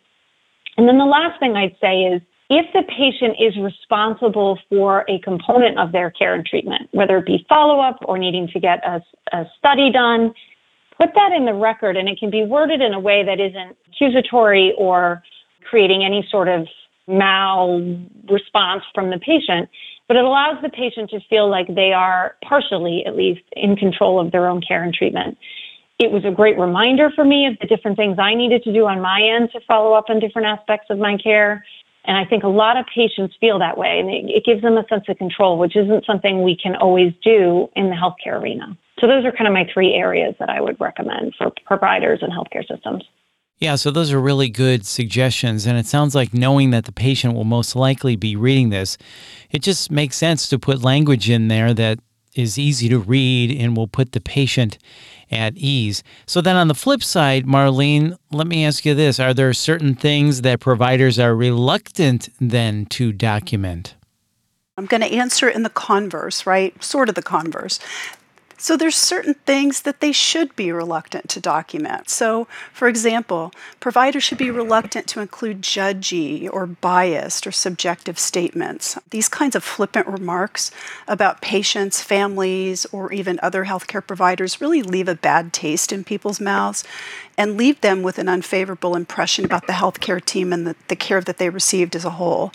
And 0.77 0.87
then 0.87 0.97
the 0.97 1.05
last 1.05 1.39
thing 1.39 1.55
I'd 1.55 1.75
say 1.79 2.01
is 2.01 2.21
if 2.49 2.65
the 2.73 2.83
patient 2.83 3.37
is 3.39 3.57
responsible 3.57 4.59
for 4.69 5.05
a 5.09 5.19
component 5.19 5.79
of 5.79 5.91
their 5.91 6.11
care 6.11 6.35
and 6.35 6.45
treatment, 6.45 6.89
whether 6.91 7.17
it 7.17 7.25
be 7.25 7.45
follow 7.49 7.79
up 7.79 7.97
or 8.03 8.17
needing 8.17 8.47
to 8.49 8.59
get 8.59 8.85
a, 8.85 9.01
a 9.33 9.45
study 9.57 9.91
done, 9.91 10.33
put 10.99 11.09
that 11.15 11.31
in 11.35 11.45
the 11.45 11.53
record 11.53 11.97
and 11.97 12.07
it 12.07 12.19
can 12.19 12.29
be 12.29 12.43
worded 12.43 12.81
in 12.81 12.93
a 12.93 12.99
way 12.99 13.23
that 13.23 13.39
isn't 13.39 13.75
accusatory 13.87 14.73
or 14.77 15.23
creating 15.69 16.03
any 16.05 16.25
sort 16.29 16.47
of 16.47 16.67
mal 17.07 17.79
response 18.29 18.83
from 18.93 19.09
the 19.09 19.17
patient 19.19 19.69
but 20.07 20.17
it 20.17 20.23
allows 20.23 20.61
the 20.61 20.69
patient 20.69 21.09
to 21.09 21.19
feel 21.29 21.49
like 21.49 21.67
they 21.73 21.91
are 21.91 22.35
partially, 22.47 23.03
at 23.05 23.15
least, 23.15 23.41
in 23.53 23.75
control 23.75 24.19
of 24.19 24.31
their 24.31 24.47
own 24.47 24.61
care 24.61 24.83
and 24.83 24.93
treatment. 24.93 25.37
It 25.97 26.11
was 26.11 26.25
a 26.25 26.31
great 26.31 26.59
reminder 26.59 27.09
for 27.15 27.23
me 27.23 27.47
of 27.47 27.57
the 27.61 27.67
different 27.67 27.95
things 27.95 28.17
I 28.19 28.35
needed 28.35 28.63
to 28.63 28.73
do 28.73 28.85
on 28.85 29.01
my 29.01 29.21
end 29.21 29.49
to 29.53 29.61
follow 29.65 29.93
up 29.93 30.05
on 30.09 30.19
different 30.19 30.47
aspects 30.47 30.87
of 30.89 30.97
my 30.97 31.17
care. 31.17 31.63
And 32.03 32.17
I 32.17 32.25
think 32.25 32.43
a 32.43 32.49
lot 32.49 32.77
of 32.77 32.85
patients 32.93 33.35
feel 33.39 33.57
that 33.59 33.77
way, 33.77 33.99
and 33.99 34.09
it, 34.09 34.29
it 34.29 34.45
gives 34.45 34.61
them 34.61 34.77
a 34.77 34.85
sense 34.87 35.05
of 35.07 35.17
control, 35.17 35.57
which 35.57 35.75
isn't 35.75 36.05
something 36.05 36.43
we 36.43 36.55
can 36.55 36.75
always 36.75 37.13
do 37.23 37.67
in 37.75 37.89
the 37.89 37.95
healthcare 37.95 38.39
arena. 38.39 38.77
So, 38.99 39.07
those 39.07 39.25
are 39.25 39.31
kind 39.31 39.47
of 39.47 39.53
my 39.53 39.67
three 39.73 39.93
areas 39.93 40.35
that 40.39 40.49
I 40.49 40.61
would 40.61 40.79
recommend 40.79 41.33
for 41.37 41.51
providers 41.65 42.19
and 42.21 42.31
healthcare 42.31 42.65
systems. 42.67 43.03
Yeah, 43.57 43.75
so 43.75 43.89
those 43.89 44.11
are 44.11 44.19
really 44.19 44.49
good 44.49 44.85
suggestions. 44.85 45.65
And 45.65 45.77
it 45.77 45.85
sounds 45.85 46.13
like 46.13 46.33
knowing 46.33 46.71
that 46.71 46.85
the 46.85 46.91
patient 46.91 47.33
will 47.33 47.45
most 47.45 47.75
likely 47.75 48.15
be 48.15 48.35
reading 48.35 48.69
this, 48.69 48.97
it 49.49 49.59
just 49.61 49.89
makes 49.89 50.17
sense 50.17 50.49
to 50.49 50.59
put 50.59 50.83
language 50.83 51.29
in 51.29 51.47
there 51.47 51.73
that 51.73 51.99
is 52.35 52.59
easy 52.59 52.89
to 52.89 52.99
read 52.99 53.51
and 53.59 53.75
will 53.75 53.87
put 53.87 54.11
the 54.11 54.21
patient 54.21 54.77
at 55.31 55.55
ease. 55.57 56.03
So, 56.25 56.41
then 56.41 56.55
on 56.55 56.67
the 56.67 56.75
flip 56.75 57.03
side, 57.03 57.45
Marlene, 57.45 58.17
let 58.31 58.47
me 58.47 58.65
ask 58.65 58.85
you 58.85 58.93
this 58.93 59.19
Are 59.19 59.33
there 59.33 59.53
certain 59.53 59.95
things 59.95 60.41
that 60.41 60.59
providers 60.59 61.17
are 61.17 61.35
reluctant 61.35 62.29
then 62.39 62.85
to 62.87 63.11
document? 63.11 63.95
I'm 64.77 64.85
going 64.85 65.01
to 65.01 65.11
answer 65.11 65.47
in 65.47 65.63
the 65.63 65.69
converse, 65.69 66.45
right? 66.45 66.83
Sort 66.83 67.07
of 67.07 67.15
the 67.15 67.23
converse. 67.23 67.79
So 68.57 68.77
there's 68.77 68.95
certain 68.95 69.33
things 69.45 69.81
that 69.81 69.99
they 69.99 70.11
should 70.11 70.55
be 70.55 70.71
reluctant 70.71 71.29
to 71.29 71.39
document. 71.39 72.09
So, 72.09 72.47
for 72.71 72.87
example, 72.87 73.51
providers 73.79 74.23
should 74.23 74.37
be 74.37 74.49
reluctant 74.49 75.07
to 75.07 75.19
include 75.19 75.61
judgy 75.61 76.49
or 76.51 76.65
biased 76.65 77.45
or 77.45 77.51
subjective 77.51 78.17
statements. 78.17 78.97
These 79.09 79.27
kinds 79.27 79.55
of 79.55 79.63
flippant 79.63 80.07
remarks 80.07 80.71
about 81.07 81.41
patients, 81.41 82.01
families, 82.01 82.85
or 82.91 83.11
even 83.11 83.39
other 83.43 83.65
healthcare 83.65 84.05
providers 84.05 84.61
really 84.61 84.81
leave 84.81 85.09
a 85.09 85.15
bad 85.15 85.51
taste 85.51 85.91
in 85.91 86.03
people's 86.03 86.39
mouths 86.39 86.83
and 87.37 87.57
leave 87.57 87.81
them 87.81 88.03
with 88.03 88.17
an 88.17 88.29
unfavorable 88.29 88.95
impression 88.95 89.43
about 89.43 89.67
the 89.67 89.73
healthcare 89.73 90.23
team 90.23 90.53
and 90.53 90.65
the, 90.65 90.75
the 90.87 90.95
care 90.95 91.21
that 91.21 91.37
they 91.37 91.49
received 91.49 91.95
as 91.95 92.05
a 92.05 92.11
whole. 92.11 92.53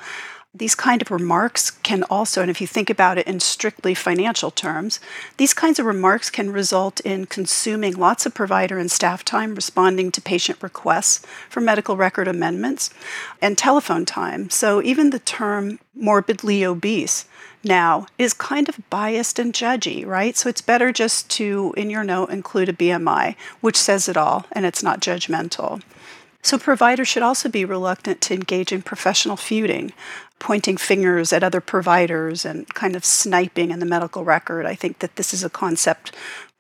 These 0.53 0.75
kind 0.75 1.01
of 1.01 1.13
remarks 1.13 1.71
can 1.71 2.03
also, 2.03 2.43
and 2.43 2.51
if 2.51 2.61
you 2.61 2.67
think 2.67 2.91
about 2.91 3.19
it 3.19 3.29
in 3.29 3.39
strictly 3.39 3.95
financial 3.95 4.51
terms, 4.51 4.99
these 5.37 5.55
kinds 5.55 5.79
of 5.79 5.87
remarks 5.87 6.29
can 6.29 6.51
result 6.51 6.99
in 7.01 7.27
consuming 7.27 7.95
lots 7.95 8.27
of 8.27 8.35
provider 8.35 8.77
and 8.77 8.91
staff 8.91 9.25
time 9.25 9.55
responding 9.55 10.11
to 10.11 10.21
patient 10.21 10.61
requests 10.61 11.25
for 11.49 11.61
medical 11.61 11.97
record 11.97 12.27
amendments 12.27 12.91
and 13.41 13.57
telephone 13.57 14.05
time. 14.05 14.51
So 14.51 14.83
even 14.83 15.11
the 15.11 15.21
term 15.21 15.79
morbidly 15.95 16.65
obese 16.65 17.27
now 17.63 18.07
is 18.19 18.35
kind 18.35 18.69
of 18.69 18.91
biased 18.91 19.39
and 19.39 19.55
judgy, 19.55 20.05
right? 20.05 20.37
So 20.37 20.49
it's 20.49 20.63
better 20.63 20.91
just 20.91 21.31
to, 21.31 21.73
in 21.77 21.91
your 21.91 22.03
note, 22.03 22.31
include 22.31 22.71
a 22.71 22.73
BMI, 22.73 23.37
which 23.61 23.77
says 23.77 24.09
it 24.09 24.17
all 24.17 24.47
and 24.51 24.67
it's 24.67 24.83
not 24.83 25.01
judgmental. 25.01 25.81
So, 26.43 26.59
providers 26.59 27.07
should 27.07 27.23
also 27.23 27.51
be 27.51 27.67
reluctant 27.67 28.23
to 28.23 28.35
engage 28.35 28.73
in 28.73 28.81
professional 28.81 29.37
feuding 29.37 29.93
pointing 30.41 30.77
fingers 30.77 31.33
at 31.33 31.45
other 31.45 31.61
providers 31.61 32.45
and 32.45 32.67
kind 32.75 32.97
of 32.97 33.05
sniping 33.05 33.71
in 33.71 33.79
the 33.79 33.87
medical 33.87 34.25
record. 34.25 34.67
I 34.67 34.75
think 34.75 34.99
that 34.99 35.15
this 35.15 35.33
is 35.33 35.45
a 35.45 35.51
concept 35.51 36.13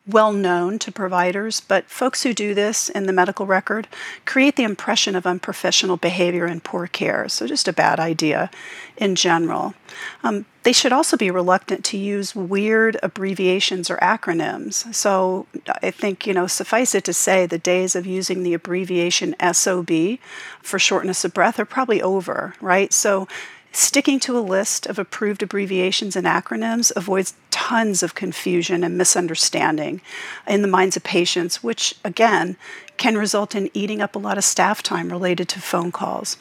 well 0.06 0.32
known 0.32 0.78
to 0.78 0.90
providers, 0.90 1.60
but 1.60 1.88
folks 1.88 2.22
who 2.22 2.32
do 2.32 2.54
this 2.54 2.88
in 2.88 3.06
the 3.06 3.12
medical 3.12 3.46
record 3.46 3.86
create 4.24 4.56
the 4.56 4.64
impression 4.64 5.14
of 5.14 5.26
unprofessional 5.26 5.96
behavior 5.96 6.46
and 6.46 6.64
poor 6.64 6.86
care. 6.86 7.28
So, 7.28 7.46
just 7.46 7.68
a 7.68 7.72
bad 7.72 8.00
idea 8.00 8.50
in 8.96 9.14
general. 9.14 9.74
Um, 10.22 10.46
they 10.62 10.72
should 10.72 10.92
also 10.92 11.16
be 11.16 11.30
reluctant 11.30 11.84
to 11.86 11.96
use 11.96 12.34
weird 12.34 12.98
abbreviations 13.02 13.90
or 13.90 13.96
acronyms. 13.98 14.92
So, 14.94 15.46
I 15.82 15.90
think, 15.90 16.26
you 16.26 16.34
know, 16.34 16.46
suffice 16.46 16.94
it 16.94 17.04
to 17.04 17.12
say, 17.12 17.46
the 17.46 17.58
days 17.58 17.94
of 17.94 18.06
using 18.06 18.42
the 18.42 18.54
abbreviation 18.54 19.36
SOB 19.52 20.18
for 20.62 20.78
shortness 20.78 21.24
of 21.24 21.34
breath 21.34 21.58
are 21.60 21.64
probably 21.64 22.02
over, 22.02 22.54
right? 22.60 22.92
So, 22.92 23.28
Sticking 23.72 24.18
to 24.20 24.36
a 24.36 24.40
list 24.40 24.86
of 24.86 24.98
approved 24.98 25.42
abbreviations 25.42 26.16
and 26.16 26.26
acronyms 26.26 26.90
avoids 26.96 27.34
tons 27.50 28.02
of 28.02 28.16
confusion 28.16 28.82
and 28.82 28.98
misunderstanding 28.98 30.00
in 30.46 30.62
the 30.62 30.68
minds 30.68 30.96
of 30.96 31.04
patients, 31.04 31.62
which 31.62 31.94
again 32.04 32.56
can 32.96 33.16
result 33.16 33.54
in 33.54 33.70
eating 33.72 34.02
up 34.02 34.16
a 34.16 34.18
lot 34.18 34.36
of 34.36 34.44
staff 34.44 34.82
time 34.82 35.08
related 35.08 35.48
to 35.48 35.60
phone 35.60 35.92
calls. 35.92 36.36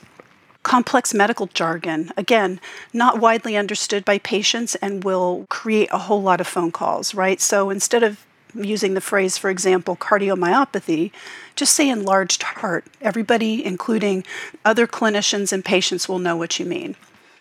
Complex 0.64 1.14
medical 1.14 1.46
jargon, 1.48 2.12
again, 2.18 2.60
not 2.94 3.20
widely 3.20 3.56
understood 3.56 4.04
by 4.04 4.18
patients 4.18 4.74
and 4.76 5.04
will 5.04 5.46
create 5.50 5.90
a 5.92 6.00
whole 6.00 6.22
lot 6.22 6.42
of 6.42 6.48
phone 6.48 6.72
calls, 6.72 7.14
right? 7.14 7.40
So 7.40 7.70
instead 7.70 8.02
of 8.04 8.26
using 8.56 8.96
the 8.96 9.02
phrase, 9.02 9.38
for 9.38 9.52
example, 9.52 9.96
cardiomyopathy, 9.96 11.12
just 11.56 11.76
say 11.76 11.88
enlarged 11.88 12.42
heart. 12.42 12.86
Everybody, 13.02 13.64
including 13.64 14.26
other 14.66 14.88
clinicians 14.88 15.54
and 15.54 15.64
patients, 15.64 16.10
will 16.10 16.20
know 16.20 16.36
what 16.36 16.60
you 16.60 16.66
mean. 16.66 16.96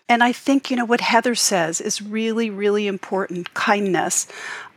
And 0.09 0.23
I 0.25 0.33
think, 0.33 0.71
you 0.71 0.77
know, 0.77 0.87
what 0.87 1.03
Heather 1.03 1.35
says 1.35 1.81
is 1.81 2.01
really, 2.01 2.49
really 2.49 2.87
important 2.87 3.53
kindness. 3.55 4.27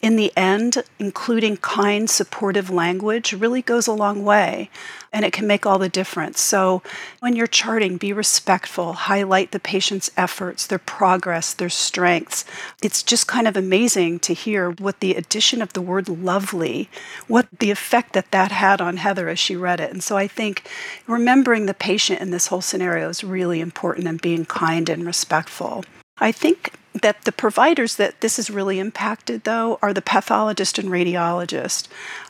In 0.02 0.16
the 0.16 0.34
end, 0.36 0.84
including 0.98 1.58
kind, 1.58 2.10
supportive 2.10 2.72
language 2.72 3.34
really 3.34 3.62
goes 3.62 3.86
a 3.86 3.94
long 3.94 4.26
way 4.26 4.72
and 5.14 5.24
it 5.24 5.34
can 5.34 5.46
make 5.46 5.66
all 5.66 5.78
the 5.78 5.90
difference. 5.90 6.40
So, 6.40 6.82
when 7.20 7.36
you're 7.36 7.46
charting, 7.46 7.98
be 7.98 8.12
respectful, 8.12 8.94
highlight 8.94 9.52
the 9.52 9.60
patient's 9.60 10.10
efforts, 10.18 10.66
their 10.66 10.80
progress, 10.80 11.54
their 11.54 11.70
strengths. 11.70 12.46
It's 12.82 13.04
just 13.04 13.28
kind 13.28 13.48
of 13.48 13.56
amazing 13.56 14.20
to 14.22 14.34
hear 14.34 14.72
what 14.72 15.02
the 15.02 15.14
addition 15.14 15.62
of 15.62 15.74
the 15.74 15.82
word 15.82 16.10
lovely, 16.10 16.90
what 17.28 17.48
the 17.60 17.72
effect 17.72 18.14
that 18.14 18.32
that 18.32 18.52
had 18.52 18.82
on 18.82 18.98
Heather 18.98 19.30
as 19.30 19.38
she 19.38 19.56
read 19.56 19.80
it. 19.80 19.92
And 19.92 20.04
so, 20.04 20.18
I 20.18 20.28
think 20.28 20.68
remembering 21.06 21.66
the 21.68 21.74
patient 21.74 22.22
in 22.22 22.32
this 22.32 22.48
whole 22.48 22.62
scenario 22.62 23.10
is 23.10 23.24
really 23.24 23.60
important 23.60 24.08
and 24.08 24.22
being 24.22 24.46
kind 24.46 24.90
and 24.90 25.06
respectful. 25.06 25.84
I 26.22 26.32
think 26.32 26.74
that 26.94 27.24
the 27.24 27.32
providers 27.32 27.96
that 27.96 28.22
this 28.22 28.38
has 28.38 28.50
really 28.50 28.80
impacted, 28.80 29.44
though, 29.44 29.80
are 29.82 29.94
the 29.94 30.02
pathologist 30.02 30.78
and 30.78 30.90
radiologist. 30.90 31.88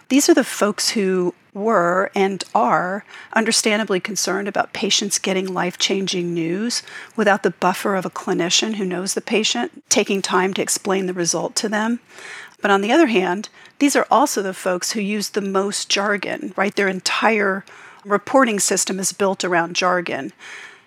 These 0.09 0.29
are 0.29 0.33
the 0.33 0.43
folks 0.43 0.91
who 0.91 1.33
were 1.53 2.09
and 2.15 2.43
are 2.55 3.03
understandably 3.33 3.99
concerned 3.99 4.47
about 4.47 4.71
patients 4.71 5.19
getting 5.19 5.53
life 5.53 5.77
changing 5.77 6.33
news 6.33 6.83
without 7.17 7.43
the 7.43 7.51
buffer 7.51 7.95
of 7.95 8.05
a 8.05 8.09
clinician 8.09 8.75
who 8.75 8.85
knows 8.85 9.13
the 9.13 9.21
patient, 9.21 9.83
taking 9.89 10.21
time 10.21 10.53
to 10.53 10.61
explain 10.61 11.07
the 11.07 11.13
result 11.13 11.55
to 11.57 11.67
them. 11.67 11.99
But 12.61 12.71
on 12.71 12.81
the 12.81 12.91
other 12.91 13.07
hand, 13.07 13.49
these 13.79 13.95
are 13.95 14.07
also 14.09 14.41
the 14.41 14.53
folks 14.53 14.91
who 14.91 15.01
use 15.01 15.29
the 15.29 15.41
most 15.41 15.89
jargon, 15.89 16.53
right? 16.55 16.75
Their 16.75 16.87
entire 16.87 17.65
reporting 18.05 18.59
system 18.59 18.99
is 18.99 19.11
built 19.11 19.43
around 19.43 19.75
jargon. 19.75 20.31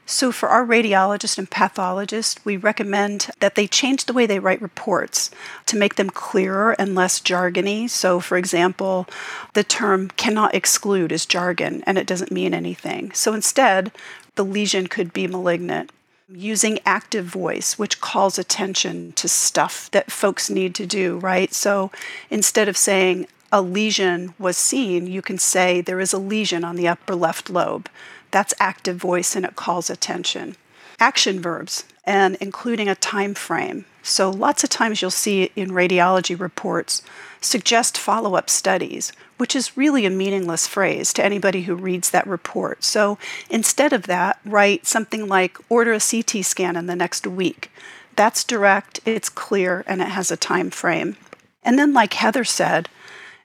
So, 0.06 0.32
for 0.32 0.50
our 0.50 0.66
radiologists 0.66 1.38
and 1.38 1.50
pathologists, 1.50 2.44
we 2.44 2.58
recommend 2.58 3.30
that 3.40 3.54
they 3.54 3.66
change 3.66 4.04
the 4.04 4.12
way 4.12 4.26
they 4.26 4.38
write 4.38 4.60
reports 4.60 5.30
to 5.66 5.78
make 5.78 5.94
them 5.94 6.10
clearer 6.10 6.72
and 6.78 6.94
less 6.94 7.20
jargony. 7.20 7.88
So, 7.88 8.20
for 8.20 8.36
example, 8.36 9.06
the 9.54 9.64
term 9.64 10.08
cannot 10.08 10.54
exclude 10.54 11.10
is 11.10 11.24
jargon 11.24 11.82
and 11.86 11.96
it 11.96 12.06
doesn't 12.06 12.30
mean 12.30 12.52
anything. 12.52 13.12
So, 13.12 13.32
instead, 13.32 13.92
the 14.34 14.44
lesion 14.44 14.88
could 14.88 15.12
be 15.12 15.26
malignant. 15.26 15.90
Using 16.28 16.80
active 16.84 17.26
voice, 17.26 17.78
which 17.78 18.00
calls 18.00 18.38
attention 18.38 19.12
to 19.12 19.28
stuff 19.28 19.90
that 19.92 20.10
folks 20.10 20.50
need 20.50 20.74
to 20.74 20.86
do, 20.86 21.18
right? 21.18 21.52
So, 21.52 21.90
instead 22.30 22.68
of 22.68 22.76
saying, 22.76 23.26
a 23.52 23.62
lesion 23.62 24.34
was 24.38 24.56
seen, 24.56 25.06
you 25.06 25.22
can 25.22 25.38
say 25.38 25.80
there 25.80 26.00
is 26.00 26.12
a 26.12 26.18
lesion 26.18 26.64
on 26.64 26.76
the 26.76 26.88
upper 26.88 27.14
left 27.14 27.48
lobe. 27.48 27.88
That's 28.34 28.52
active 28.58 28.96
voice 28.96 29.36
and 29.36 29.44
it 29.44 29.54
calls 29.54 29.88
attention. 29.88 30.56
Action 30.98 31.40
verbs 31.40 31.84
and 32.02 32.34
including 32.40 32.88
a 32.88 32.96
time 32.96 33.32
frame. 33.32 33.84
So 34.02 34.28
lots 34.28 34.64
of 34.64 34.70
times 34.70 35.00
you'll 35.00 35.12
see 35.12 35.52
in 35.54 35.70
radiology 35.70 36.36
reports 36.36 37.00
suggest 37.40 37.96
follow-up 37.96 38.50
studies, 38.50 39.12
which 39.36 39.54
is 39.54 39.76
really 39.76 40.04
a 40.04 40.10
meaningless 40.10 40.66
phrase 40.66 41.12
to 41.12 41.24
anybody 41.24 41.62
who 41.62 41.76
reads 41.76 42.10
that 42.10 42.26
report. 42.26 42.82
So 42.82 43.18
instead 43.50 43.92
of 43.92 44.08
that, 44.08 44.40
write 44.44 44.84
something 44.84 45.28
like 45.28 45.56
order 45.68 45.92
a 45.92 46.00
CT 46.00 46.44
scan 46.44 46.74
in 46.74 46.86
the 46.86 46.96
next 46.96 47.28
week. 47.28 47.70
That's 48.16 48.42
direct, 48.42 48.98
it's 49.04 49.28
clear, 49.28 49.84
and 49.86 50.02
it 50.02 50.08
has 50.08 50.32
a 50.32 50.36
time 50.36 50.70
frame. 50.70 51.16
And 51.62 51.78
then 51.78 51.92
like 51.92 52.14
Heather 52.14 52.42
said, 52.42 52.88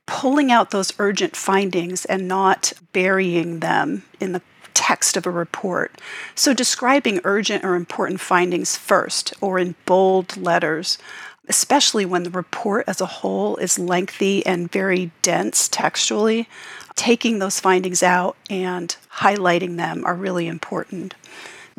pulling 0.08 0.52
out 0.52 0.72
those 0.72 0.94
urgent 0.98 1.36
findings 1.36 2.06
and 2.06 2.28
not 2.28 2.74
burying 2.92 3.60
them 3.60 4.02
in 4.20 4.32
the 4.32 4.42
text 4.74 5.18
of 5.18 5.26
a 5.26 5.32
report. 5.32 6.00
So, 6.36 6.54
describing 6.54 7.22
urgent 7.24 7.64
or 7.64 7.76
important 7.76 8.20
findings 8.20 8.76
first 8.76 9.34
or 9.42 9.60
in 9.60 9.76
bold 9.86 10.38
letters, 10.38 10.98
especially 11.48 12.06
when 12.06 12.24
the 12.24 12.30
report 12.30 12.86
as 12.88 13.02
a 13.02 13.06
whole 13.06 13.58
is 13.58 13.80
lengthy 13.80 14.46
and 14.46 14.72
very 14.72 15.12
dense 15.22 15.68
textually, 15.68 16.48
taking 16.96 17.40
those 17.40 17.60
findings 17.60 18.04
out 18.04 18.38
and 18.50 18.96
highlighting 19.18 19.78
them 19.78 20.06
are 20.06 20.16
really 20.16 20.48
important. 20.48 21.16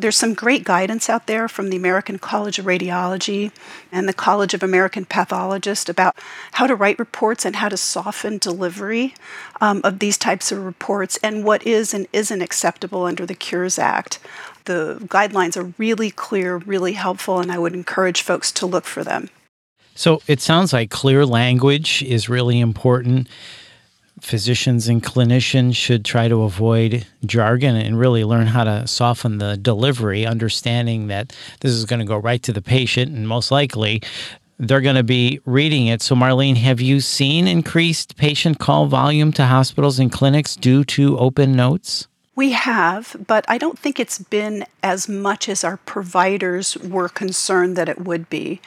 There's 0.00 0.16
some 0.16 0.32
great 0.32 0.64
guidance 0.64 1.10
out 1.10 1.26
there 1.26 1.46
from 1.46 1.68
the 1.68 1.76
American 1.76 2.18
College 2.18 2.58
of 2.58 2.64
Radiology 2.64 3.52
and 3.92 4.08
the 4.08 4.14
College 4.14 4.54
of 4.54 4.62
American 4.62 5.04
Pathologists 5.04 5.90
about 5.90 6.16
how 6.52 6.66
to 6.66 6.74
write 6.74 6.98
reports 6.98 7.44
and 7.44 7.56
how 7.56 7.68
to 7.68 7.76
soften 7.76 8.38
delivery 8.38 9.14
um, 9.60 9.82
of 9.84 9.98
these 9.98 10.16
types 10.16 10.50
of 10.50 10.64
reports 10.64 11.18
and 11.22 11.44
what 11.44 11.66
is 11.66 11.92
and 11.92 12.06
isn't 12.14 12.40
acceptable 12.40 13.04
under 13.04 13.26
the 13.26 13.34
Cures 13.34 13.78
Act. 13.78 14.18
The 14.64 14.96
guidelines 15.02 15.56
are 15.56 15.74
really 15.76 16.10
clear, 16.10 16.56
really 16.56 16.94
helpful, 16.94 17.38
and 17.38 17.52
I 17.52 17.58
would 17.58 17.74
encourage 17.74 18.22
folks 18.22 18.50
to 18.52 18.66
look 18.66 18.86
for 18.86 19.04
them. 19.04 19.28
So 19.94 20.22
it 20.26 20.40
sounds 20.40 20.72
like 20.72 20.90
clear 20.90 21.26
language 21.26 22.02
is 22.04 22.30
really 22.30 22.58
important 22.58 23.28
physicians 24.20 24.88
and 24.88 25.02
clinicians 25.02 25.76
should 25.76 26.04
try 26.04 26.28
to 26.28 26.42
avoid 26.42 27.06
jargon 27.24 27.76
and 27.76 27.98
really 27.98 28.24
learn 28.24 28.46
how 28.46 28.64
to 28.64 28.86
soften 28.86 29.38
the 29.38 29.56
delivery, 29.56 30.26
understanding 30.26 31.08
that 31.08 31.34
this 31.60 31.72
is 31.72 31.84
going 31.84 32.00
to 32.00 32.06
go 32.06 32.16
right 32.16 32.42
to 32.42 32.52
the 32.52 32.62
patient 32.62 33.12
and 33.12 33.28
most 33.28 33.50
likely 33.50 34.02
they're 34.60 34.82
going 34.82 34.96
to 34.96 35.02
be 35.02 35.40
reading 35.46 35.86
it. 35.86 36.02
So, 36.02 36.14
Marlene, 36.14 36.56
have 36.56 36.80
you 36.80 37.00
seen 37.00 37.48
increased 37.48 38.16
patient 38.16 38.58
call 38.58 38.86
volume 38.86 39.32
to 39.32 39.46
hospitals 39.46 39.98
and 39.98 40.12
clinics 40.12 40.54
due 40.54 40.84
to 40.84 41.18
open 41.18 41.56
notes? 41.56 42.06
We 42.36 42.52
have, 42.52 43.16
but 43.26 43.44
I 43.48 43.58
don't 43.58 43.78
think 43.78 43.98
it's 43.98 44.18
been 44.18 44.64
as 44.82 45.08
much 45.08 45.48
as 45.48 45.64
our 45.64 45.78
providers 45.78 46.76
were 46.78 47.08
concerned 47.08 47.76
that 47.76 47.88
it 47.88 48.02
would 48.02 48.30
be. 48.30 48.60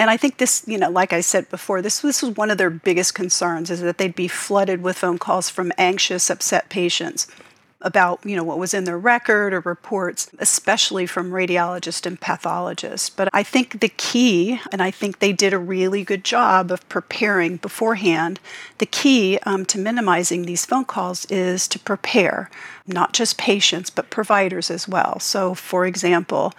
And 0.00 0.08
I 0.08 0.16
think 0.16 0.38
this, 0.38 0.64
you 0.66 0.78
know, 0.78 0.88
like 0.88 1.12
I 1.12 1.20
said 1.20 1.50
before, 1.50 1.82
this, 1.82 2.00
this 2.00 2.22
was 2.22 2.34
one 2.34 2.50
of 2.50 2.56
their 2.56 2.70
biggest 2.70 3.14
concerns 3.14 3.70
is 3.70 3.82
that 3.82 3.98
they'd 3.98 4.14
be 4.14 4.28
flooded 4.28 4.80
with 4.82 4.96
phone 4.96 5.18
calls 5.18 5.50
from 5.50 5.72
anxious, 5.76 6.30
upset 6.30 6.70
patients 6.70 7.26
about 7.82 8.20
you 8.26 8.36
know 8.36 8.44
what 8.44 8.58
was 8.58 8.74
in 8.74 8.84
their 8.84 8.98
record 8.98 9.54
or 9.54 9.60
reports 9.60 10.30
especially 10.38 11.06
from 11.06 11.30
radiologists 11.30 12.04
and 12.04 12.20
pathologists. 12.20 13.08
But 13.08 13.30
i 13.32 13.42
think 13.42 13.80
the 13.80 13.88
key 13.88 14.60
and 14.70 14.82
i 14.82 14.90
think 14.90 15.18
they 15.18 15.32
did 15.32 15.54
a 15.54 15.58
really 15.58 16.04
good 16.04 16.22
job 16.22 16.70
of 16.70 16.86
preparing 16.90 17.56
beforehand 17.56 18.38
the 18.78 18.86
key 18.86 19.38
um, 19.46 19.64
to 19.64 19.78
minimizing 19.78 20.42
these 20.42 20.66
phone 20.66 20.84
calls 20.84 21.24
is 21.30 21.66
to 21.68 21.78
prepare 21.78 22.50
not 22.90 23.12
just 23.12 23.38
patients 23.38 23.90
but 23.90 24.10
providers 24.10 24.70
as 24.70 24.86
well 24.86 25.18
so 25.18 25.54
for 25.54 25.86
example 25.86 26.52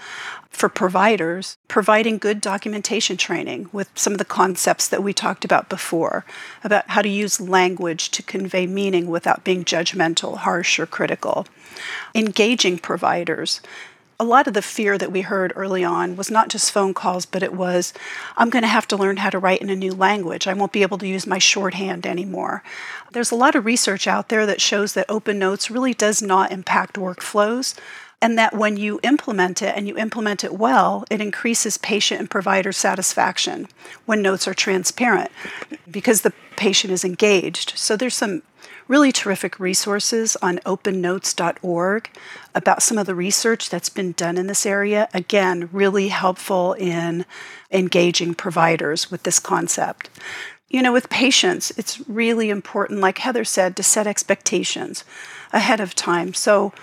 for 0.52 0.68
providers, 0.68 1.58
providing 1.70 2.18
good 2.18 2.42
documentation 2.42 3.16
training 3.16 3.70
with 3.72 3.90
some 3.96 4.14
of 4.14 4.20
the 4.20 4.26
concepts 4.26 4.88
that 4.90 5.02
we 5.02 5.14
talked 5.14 5.46
about 5.46 5.70
before 5.70 6.26
about 6.64 6.90
how 6.90 7.02
to 7.02 7.10
use 7.10 7.40
language 7.40 8.12
to 8.12 8.22
convey 8.22 8.68
meaning 8.68 9.08
without 9.08 9.46
being 9.46 9.64
judgmental, 9.64 10.38
harsh, 10.38 10.78
or 10.78 10.86
critical. 10.86 11.48
Engaging 12.14 12.78
providers. 12.78 13.62
A 14.22 14.32
lot 14.36 14.46
of 14.46 14.54
the 14.54 14.62
fear 14.62 15.00
that 15.00 15.12
we 15.12 15.22
heard 15.22 15.52
early 15.56 15.84
on 15.84 16.16
was 16.16 16.30
not 16.30 16.50
just 16.50 16.72
phone 16.72 16.94
calls, 16.94 17.26
but 17.26 17.42
it 17.42 17.54
was, 17.54 17.92
I'm 18.38 18.52
going 18.52 18.62
to 18.62 18.68
have 18.68 18.88
to 18.90 18.96
learn 18.96 19.18
how 19.18 19.32
to 19.32 19.40
write 19.40 19.64
in 19.64 19.72
a 19.72 19.76
new 19.76 19.96
language. 19.96 20.46
I 20.46 20.54
won't 20.54 20.72
be 20.72 20.84
able 20.84 21.00
to 21.00 21.08
use 21.08 21.26
my 21.26 21.40
shorthand 21.40 22.06
anymore. 22.06 22.62
There's 23.14 23.32
a 23.32 23.36
lot 23.36 23.56
of 23.56 23.66
research 23.66 24.06
out 24.06 24.30
there 24.30 24.46
that 24.46 24.62
shows 24.62 24.94
that 24.94 25.08
open 25.10 25.40
notes 25.40 25.72
really 25.72 25.96
does 25.96 26.22
not 26.22 26.52
impact 26.52 26.98
workflows 26.98 27.74
and 28.22 28.38
that 28.38 28.56
when 28.56 28.78
you 28.78 29.00
implement 29.02 29.64
it 29.64 29.76
and 29.76 29.88
you 29.88 29.98
implement 29.98 30.44
it 30.44 30.54
well, 30.54 31.04
it 31.10 31.20
increases 31.20 31.80
patient 31.80 32.20
and 32.20 32.30
provider 32.30 32.72
satisfaction 32.72 33.68
when 34.06 34.22
notes 34.22 34.48
are 34.48 34.54
transparent 34.54 35.32
because 35.90 36.22
the 36.22 36.34
patient 36.58 36.94
is 36.94 37.04
engaged. 37.04 37.74
So 37.76 37.98
there's 37.98 38.14
some 38.14 38.44
really 38.92 39.14
terrific 39.14 39.58
resources 39.58 40.36
on 40.42 40.58
opennotes.org 40.66 42.10
about 42.54 42.84
some 42.84 42.98
of 42.98 43.06
the 43.06 43.16
research 43.16 43.70
that's 43.70 43.88
been 43.88 44.12
done 44.12 44.38
in 44.38 44.48
this 44.48 44.66
area. 44.66 45.08
Again, 45.14 45.70
really 45.72 46.10
helpful 46.10 46.74
in 46.74 47.26
engaging 47.72 48.34
providers 48.34 49.10
with 49.10 49.24
this 49.24 49.40
concept. 49.40 50.10
You 50.68 50.82
know, 50.82 50.92
with 50.92 51.10
patients, 51.10 51.72
it's 51.78 52.06
really 52.10 52.50
important, 52.50 53.00
like 53.00 53.20
Heather 53.20 53.46
said, 53.46 53.78
to 53.78 53.84
set 53.84 54.08
expectations 54.08 55.06
ahead 55.54 55.80
of 55.80 55.96
time. 55.96 56.34
So 56.34 56.74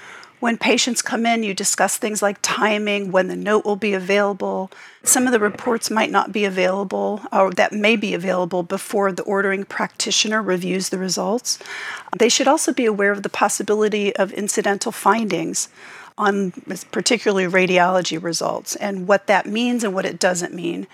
when 0.41 0.57
patients 0.57 1.03
come 1.03 1.27
in, 1.27 1.43
you 1.43 1.55
discuss 1.55 1.97
things 1.97 2.23
like 2.23 2.39
timing, 2.43 3.11
when 3.11 3.29
the 3.29 3.37
note 3.37 3.65
will 3.65 3.77
be 3.77 3.95
available. 3.95 4.71
Some 5.03 5.27
of 5.27 5.33
the 5.33 5.41
reports 5.41 5.91
might 5.91 6.11
not 6.11 6.33
be 6.33 6.45
available, 6.45 7.23
or 7.33 7.51
that 7.53 7.73
may 7.73 7.97
be 7.97 8.15
available 8.15 8.63
before 8.63 9.11
the 9.13 9.23
ordering 9.25 9.65
practitioner 9.65 10.43
reviews 10.43 10.89
the 10.89 10.99
results. 10.99 11.59
They 12.17 12.29
should 12.29 12.49
also 12.49 12.73
be 12.73 12.85
aware 12.85 13.13
of 13.13 13.23
the 13.23 13.29
possibility 13.29 14.15
of 14.17 14.33
incidental 14.33 14.93
findings 14.93 15.69
on 16.17 16.51
particularly 16.91 17.47
radiology 17.47 18.21
results 18.21 18.75
and 18.77 19.07
what 19.07 19.29
that 19.29 19.47
means 19.47 19.85
and 19.85 19.95
what 19.95 20.05
it 20.05 20.19
doesn't 20.19 20.53
mean. 20.53 20.87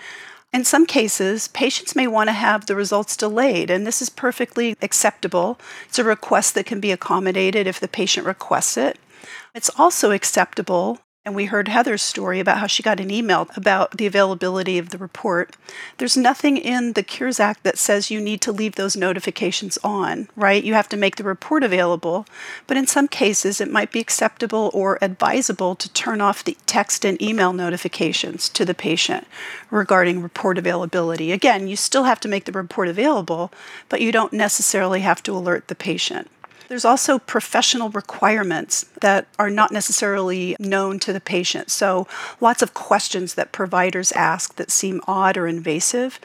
In 0.53 0.63
some 0.63 0.85
cases, 0.85 1.49
patients 1.49 1.95
may 1.95 2.07
want 2.07 2.29
to 2.29 2.33
have 2.33 2.65
the 2.65 2.75
results 2.75 3.17
delayed, 3.17 3.69
and 3.69 3.85
this 3.85 4.01
is 4.01 4.09
perfectly 4.09 4.77
acceptable. 4.81 5.59
It's 5.89 5.99
a 5.99 6.03
request 6.03 6.55
that 6.55 6.65
can 6.65 6.79
be 6.79 6.93
accommodated 6.93 7.67
if 7.67 7.79
the 7.79 7.89
patient 7.89 8.25
requests 8.25 8.77
it. 8.77 8.97
It's 9.53 9.71
also 9.77 10.11
acceptable, 10.11 10.99
and 11.25 11.33
we 11.33 11.45
heard 11.45 11.67
Heather's 11.67 12.03
story 12.03 12.39
about 12.39 12.59
how 12.59 12.67
she 12.67 12.83
got 12.83 12.99
an 12.99 13.09
email 13.09 13.47
about 13.55 13.97
the 13.97 14.05
availability 14.05 14.77
of 14.77 14.89
the 14.89 14.99
report. 14.99 15.55
There's 15.97 16.15
nothing 16.15 16.55
in 16.55 16.93
the 16.93 17.01
Cures 17.01 17.39
Act 17.39 17.63
that 17.63 17.79
says 17.79 18.11
you 18.11 18.21
need 18.21 18.41
to 18.41 18.51
leave 18.51 18.75
those 18.75 18.95
notifications 18.95 19.79
on, 19.83 20.27
right? 20.35 20.63
You 20.63 20.75
have 20.75 20.87
to 20.89 20.97
make 20.97 21.15
the 21.15 21.23
report 21.23 21.63
available, 21.63 22.27
but 22.67 22.77
in 22.77 22.85
some 22.85 23.07
cases 23.07 23.59
it 23.59 23.71
might 23.71 23.91
be 23.91 23.99
acceptable 23.99 24.69
or 24.71 24.99
advisable 25.01 25.73
to 25.75 25.91
turn 25.93 26.21
off 26.21 26.43
the 26.43 26.57
text 26.67 27.03
and 27.03 27.19
email 27.19 27.53
notifications 27.53 28.47
to 28.49 28.63
the 28.63 28.75
patient 28.75 29.25
regarding 29.71 30.21
report 30.21 30.59
availability. 30.59 31.31
Again, 31.31 31.67
you 31.67 31.75
still 31.75 32.03
have 32.03 32.19
to 32.19 32.27
make 32.27 32.45
the 32.45 32.51
report 32.51 32.87
available, 32.87 33.51
but 33.89 33.99
you 33.99 34.11
don't 34.11 34.31
necessarily 34.31 34.99
have 34.99 35.23
to 35.23 35.35
alert 35.35 35.69
the 35.69 35.75
patient. 35.75 36.29
There's 36.67 36.85
also 36.85 37.19
professional 37.19 37.89
requirements 37.89 38.85
that 39.01 39.27
are 39.37 39.49
not 39.49 39.71
necessarily 39.71 40.55
known 40.59 40.99
to 40.99 41.13
the 41.13 41.21
patient. 41.21 41.69
So, 41.69 42.07
lots 42.41 42.61
of 42.61 42.73
questions 42.73 43.35
that 43.35 43.51
providers 43.51 44.11
ask 44.13 44.55
that 44.55 44.71
seem 44.71 45.01
odd 45.07 45.37
or 45.37 45.47
invasive. 45.47 46.19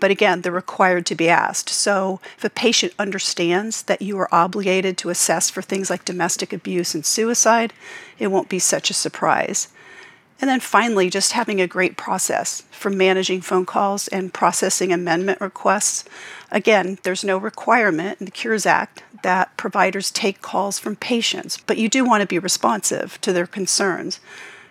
But 0.00 0.10
again, 0.10 0.40
they're 0.40 0.52
required 0.52 1.06
to 1.06 1.14
be 1.14 1.28
asked. 1.28 1.68
So, 1.68 2.20
if 2.36 2.44
a 2.44 2.50
patient 2.50 2.92
understands 2.98 3.82
that 3.84 4.02
you 4.02 4.18
are 4.18 4.34
obligated 4.34 4.98
to 4.98 5.10
assess 5.10 5.50
for 5.50 5.62
things 5.62 5.90
like 5.90 6.04
domestic 6.04 6.52
abuse 6.52 6.94
and 6.94 7.06
suicide, 7.06 7.72
it 8.18 8.28
won't 8.28 8.48
be 8.48 8.58
such 8.58 8.90
a 8.90 8.94
surprise. 8.94 9.68
And 10.40 10.50
then 10.50 10.60
finally, 10.60 11.10
just 11.10 11.32
having 11.32 11.60
a 11.60 11.68
great 11.68 11.96
process 11.96 12.64
for 12.72 12.90
managing 12.90 13.40
phone 13.40 13.64
calls 13.64 14.08
and 14.08 14.34
processing 14.34 14.92
amendment 14.92 15.40
requests. 15.40 16.04
Again, 16.50 16.98
there's 17.02 17.24
no 17.24 17.38
requirement 17.38 18.18
in 18.20 18.26
the 18.26 18.32
Cures 18.32 18.66
Act 18.66 19.04
that 19.24 19.56
providers 19.56 20.10
take 20.10 20.42
calls 20.42 20.78
from 20.78 20.94
patients, 20.94 21.56
but 21.66 21.78
you 21.78 21.88
do 21.88 22.04
want 22.04 22.20
to 22.20 22.26
be 22.26 22.38
responsive 22.38 23.20
to 23.22 23.32
their 23.32 23.46
concerns. 23.46 24.20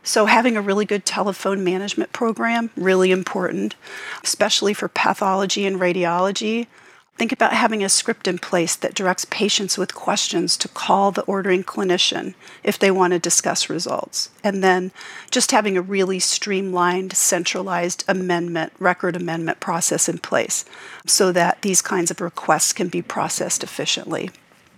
So, 0.03 0.27
having 0.27 0.55
a 0.55 0.61
really 0.61 0.85
good 0.85 1.05
telephone 1.05 1.63
management 1.63 2.13
program, 2.13 2.69
really 2.75 3.11
important, 3.11 3.75
especially 4.23 4.73
for 4.73 4.87
pathology 4.87 5.65
and 5.65 5.79
radiology. 5.79 6.67
Think 7.15 7.31
about 7.31 7.53
having 7.53 7.83
a 7.83 7.89
script 7.89 8.27
in 8.27 8.39
place 8.39 8.75
that 8.75 8.95
directs 8.95 9.25
patients 9.25 9.77
with 9.77 9.93
questions 9.93 10.57
to 10.57 10.67
call 10.67 11.11
the 11.11 11.21
ordering 11.21 11.63
clinician 11.63 12.33
if 12.63 12.79
they 12.79 12.89
want 12.89 13.13
to 13.13 13.19
discuss 13.19 13.69
results. 13.69 14.29
And 14.43 14.63
then 14.63 14.91
just 15.29 15.51
having 15.51 15.77
a 15.77 15.81
really 15.81 16.19
streamlined, 16.19 17.13
centralized 17.13 18.03
amendment, 18.07 18.73
record 18.79 19.15
amendment 19.15 19.59
process 19.59 20.09
in 20.09 20.17
place 20.17 20.65
so 21.05 21.31
that 21.31 21.61
these 21.61 21.83
kinds 21.83 22.09
of 22.09 22.19
requests 22.19 22.73
can 22.73 22.87
be 22.87 23.03
processed 23.03 23.63
efficiently. 23.63 24.31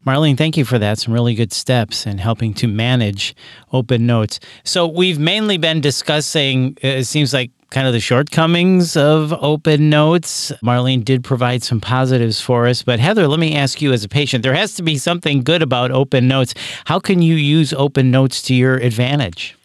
Marlene, 0.06 0.38
thank 0.38 0.56
you 0.56 0.66
for 0.66 0.78
that. 0.78 1.00
Some 1.00 1.14
really 1.14 1.34
good 1.34 1.52
steps 1.52 2.06
in 2.06 2.20
helping 2.20 2.54
to 2.56 2.68
manage 2.68 3.36
open 3.74 4.06
notes. 4.06 4.40
So, 4.64 4.88
we've 4.88 5.18
mainly 5.18 5.58
been 5.58 5.82
discussing, 5.82 6.78
uh, 6.84 6.88
it 6.88 7.06
seems 7.06 7.34
like 7.34 7.52
kind 7.72 7.88
of 7.88 7.94
the 7.94 8.00
shortcomings 8.00 8.96
of 8.96 9.34
open 9.34 9.90
notes. 9.90 10.52
Marlene 10.64 11.04
did 11.04 11.24
provide 11.24 11.64
some 11.64 11.82
positives 11.82 12.40
for 12.40 12.68
us. 12.68 12.84
But 12.84 13.00
Heather, 13.00 13.28
let 13.28 13.40
me 13.40 13.56
ask 13.56 13.82
you 13.82 13.92
as 13.92 14.04
a 14.04 14.08
patient 14.08 14.44
there 14.44 14.54
has 14.54 14.76
to 14.76 14.84
be 14.84 14.98
something 14.98 15.44
good 15.44 15.62
about 15.62 15.92
open 15.92 16.28
notes. 16.28 16.54
How 16.86 17.00
can 17.00 17.22
you 17.22 17.36
use 17.36 17.74
open 17.74 18.12
notes 18.12 18.42
to 18.44 18.54
your 18.54 18.76
advantage? 18.76 19.58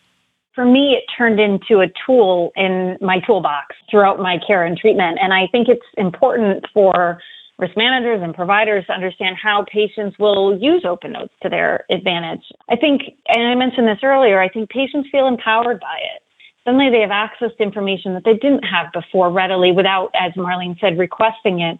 For 0.55 0.65
me, 0.65 0.97
it 0.97 1.05
turned 1.17 1.39
into 1.39 1.81
a 1.81 1.87
tool 2.05 2.51
in 2.57 2.97
my 3.01 3.21
toolbox 3.21 3.77
throughout 3.91 4.19
my 4.19 4.39
care 4.45 4.65
and 4.65 4.77
treatment. 4.77 5.19
And 5.23 5.33
I 5.33 5.47
think 5.53 5.69
it's 5.69 5.87
important 5.97 6.65
for 6.75 7.21
risk 7.61 7.77
managers 7.77 8.21
and 8.23 8.35
providers 8.35 8.85
to 8.87 8.93
understand 8.93 9.37
how 9.41 9.65
patients 9.71 10.19
will 10.19 10.59
use 10.59 10.85
open 10.85 11.13
notes 11.13 11.35
to 11.43 11.49
their 11.49 11.85
advantage. 11.91 12.43
I 12.69 12.77
think, 12.77 13.03
and 13.29 13.47
I 13.47 13.55
mentioned 13.55 13.87
this 13.87 14.01
earlier, 14.03 14.41
I 14.41 14.49
think 14.49 14.71
patients 14.71 15.09
feel 15.13 15.27
empowered 15.27 15.79
by 15.81 15.99
it 16.17 16.23
suddenly 16.65 16.91
they 16.91 17.01
have 17.01 17.11
access 17.11 17.51
to 17.57 17.63
information 17.63 18.15
that 18.15 18.25
they 18.25 18.35
didn't 18.35 18.63
have 18.63 18.93
before 18.93 19.31
readily 19.31 19.73
without, 19.73 20.11
as 20.15 20.33
Marlene 20.35 20.79
said, 20.81 20.99
requesting 20.99 21.61
it. 21.61 21.79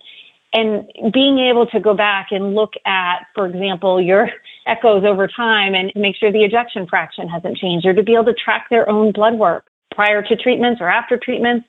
And 0.53 1.13
being 1.13 1.39
able 1.39 1.67
to 1.67 1.79
go 1.79 1.95
back 1.95 2.29
and 2.33 2.55
look 2.57 2.73
at, 2.85 3.27
for 3.35 3.47
example, 3.47 4.01
your 4.01 4.29
echoes 4.67 5.05
over 5.05 5.29
time 5.29 5.75
and 5.75 5.93
make 5.95 6.17
sure 6.17 6.33
the 6.33 6.43
ejection 6.43 6.87
fraction 6.89 7.29
hasn't 7.29 7.57
changed, 7.59 7.87
or 7.87 7.95
to 7.95 8.03
be 8.03 8.15
able 8.15 8.25
to 8.25 8.35
track 8.35 8.67
their 8.69 8.89
own 8.89 9.13
blood 9.13 9.35
work 9.35 9.67
prior 9.95 10.23
to 10.23 10.37
treatments 10.37 10.81
or 10.81 10.89
after 10.89 11.17
treatments, 11.17 11.67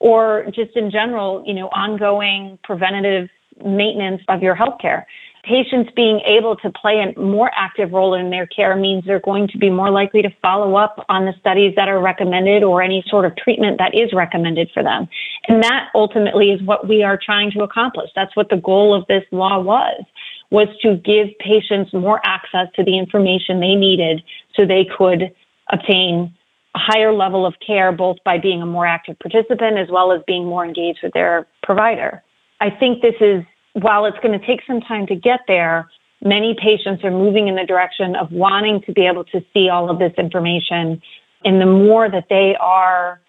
or 0.00 0.44
just 0.46 0.76
in 0.76 0.90
general, 0.90 1.42
you 1.46 1.54
know, 1.54 1.68
ongoing 1.68 2.58
preventative 2.64 3.28
maintenance 3.64 4.22
of 4.28 4.42
your 4.42 4.56
healthcare 4.56 5.04
patients 5.46 5.90
being 5.94 6.20
able 6.26 6.56
to 6.56 6.70
play 6.70 7.00
a 7.00 7.18
more 7.18 7.50
active 7.54 7.92
role 7.92 8.14
in 8.14 8.30
their 8.30 8.46
care 8.46 8.74
means 8.76 9.04
they're 9.04 9.20
going 9.20 9.46
to 9.48 9.58
be 9.58 9.70
more 9.70 9.90
likely 9.90 10.20
to 10.20 10.30
follow 10.42 10.74
up 10.74 11.04
on 11.08 11.24
the 11.24 11.32
studies 11.38 11.72
that 11.76 11.88
are 11.88 12.02
recommended 12.02 12.64
or 12.64 12.82
any 12.82 13.04
sort 13.08 13.24
of 13.24 13.34
treatment 13.36 13.78
that 13.78 13.94
is 13.94 14.12
recommended 14.12 14.68
for 14.74 14.82
them. 14.82 15.08
And 15.48 15.62
that 15.62 15.88
ultimately 15.94 16.50
is 16.50 16.60
what 16.62 16.88
we 16.88 17.02
are 17.04 17.18
trying 17.22 17.52
to 17.52 17.62
accomplish. 17.62 18.10
That's 18.14 18.34
what 18.34 18.48
the 18.50 18.56
goal 18.56 18.92
of 18.92 19.06
this 19.06 19.22
law 19.30 19.60
was, 19.60 20.04
was 20.50 20.68
to 20.82 20.96
give 20.96 21.28
patients 21.38 21.92
more 21.92 22.20
access 22.24 22.66
to 22.74 22.84
the 22.84 22.98
information 22.98 23.60
they 23.60 23.76
needed 23.76 24.22
so 24.56 24.66
they 24.66 24.86
could 24.98 25.32
obtain 25.72 26.34
a 26.74 26.78
higher 26.78 27.12
level 27.12 27.46
of 27.46 27.54
care, 27.64 27.92
both 27.92 28.16
by 28.24 28.38
being 28.38 28.62
a 28.62 28.66
more 28.66 28.86
active 28.86 29.18
participant 29.20 29.78
as 29.78 29.88
well 29.90 30.12
as 30.12 30.20
being 30.26 30.44
more 30.44 30.64
engaged 30.64 30.98
with 31.02 31.12
their 31.12 31.46
provider. 31.62 32.22
I 32.60 32.70
think 32.70 33.02
this 33.02 33.14
is 33.20 33.44
while 33.74 34.06
it's 34.06 34.18
going 34.22 34.38
to 34.38 34.46
take 34.46 34.60
some 34.66 34.80
time 34.80 35.06
to 35.08 35.14
get 35.14 35.40
there, 35.46 35.88
Many 36.24 36.56
patients 36.60 37.04
are 37.04 37.10
moving 37.10 37.48
in 37.48 37.56
the 37.56 37.64
direction 37.64 38.16
of 38.16 38.32
wanting 38.32 38.80
to 38.86 38.92
be 38.92 39.06
able 39.06 39.24
to 39.24 39.44
see 39.52 39.68
all 39.68 39.90
of 39.90 39.98
this 39.98 40.12
information. 40.16 41.02
And 41.44 41.60
the 41.60 41.66
more 41.66 42.10
that 42.10 42.26
they 42.30 42.56
are 42.58 43.20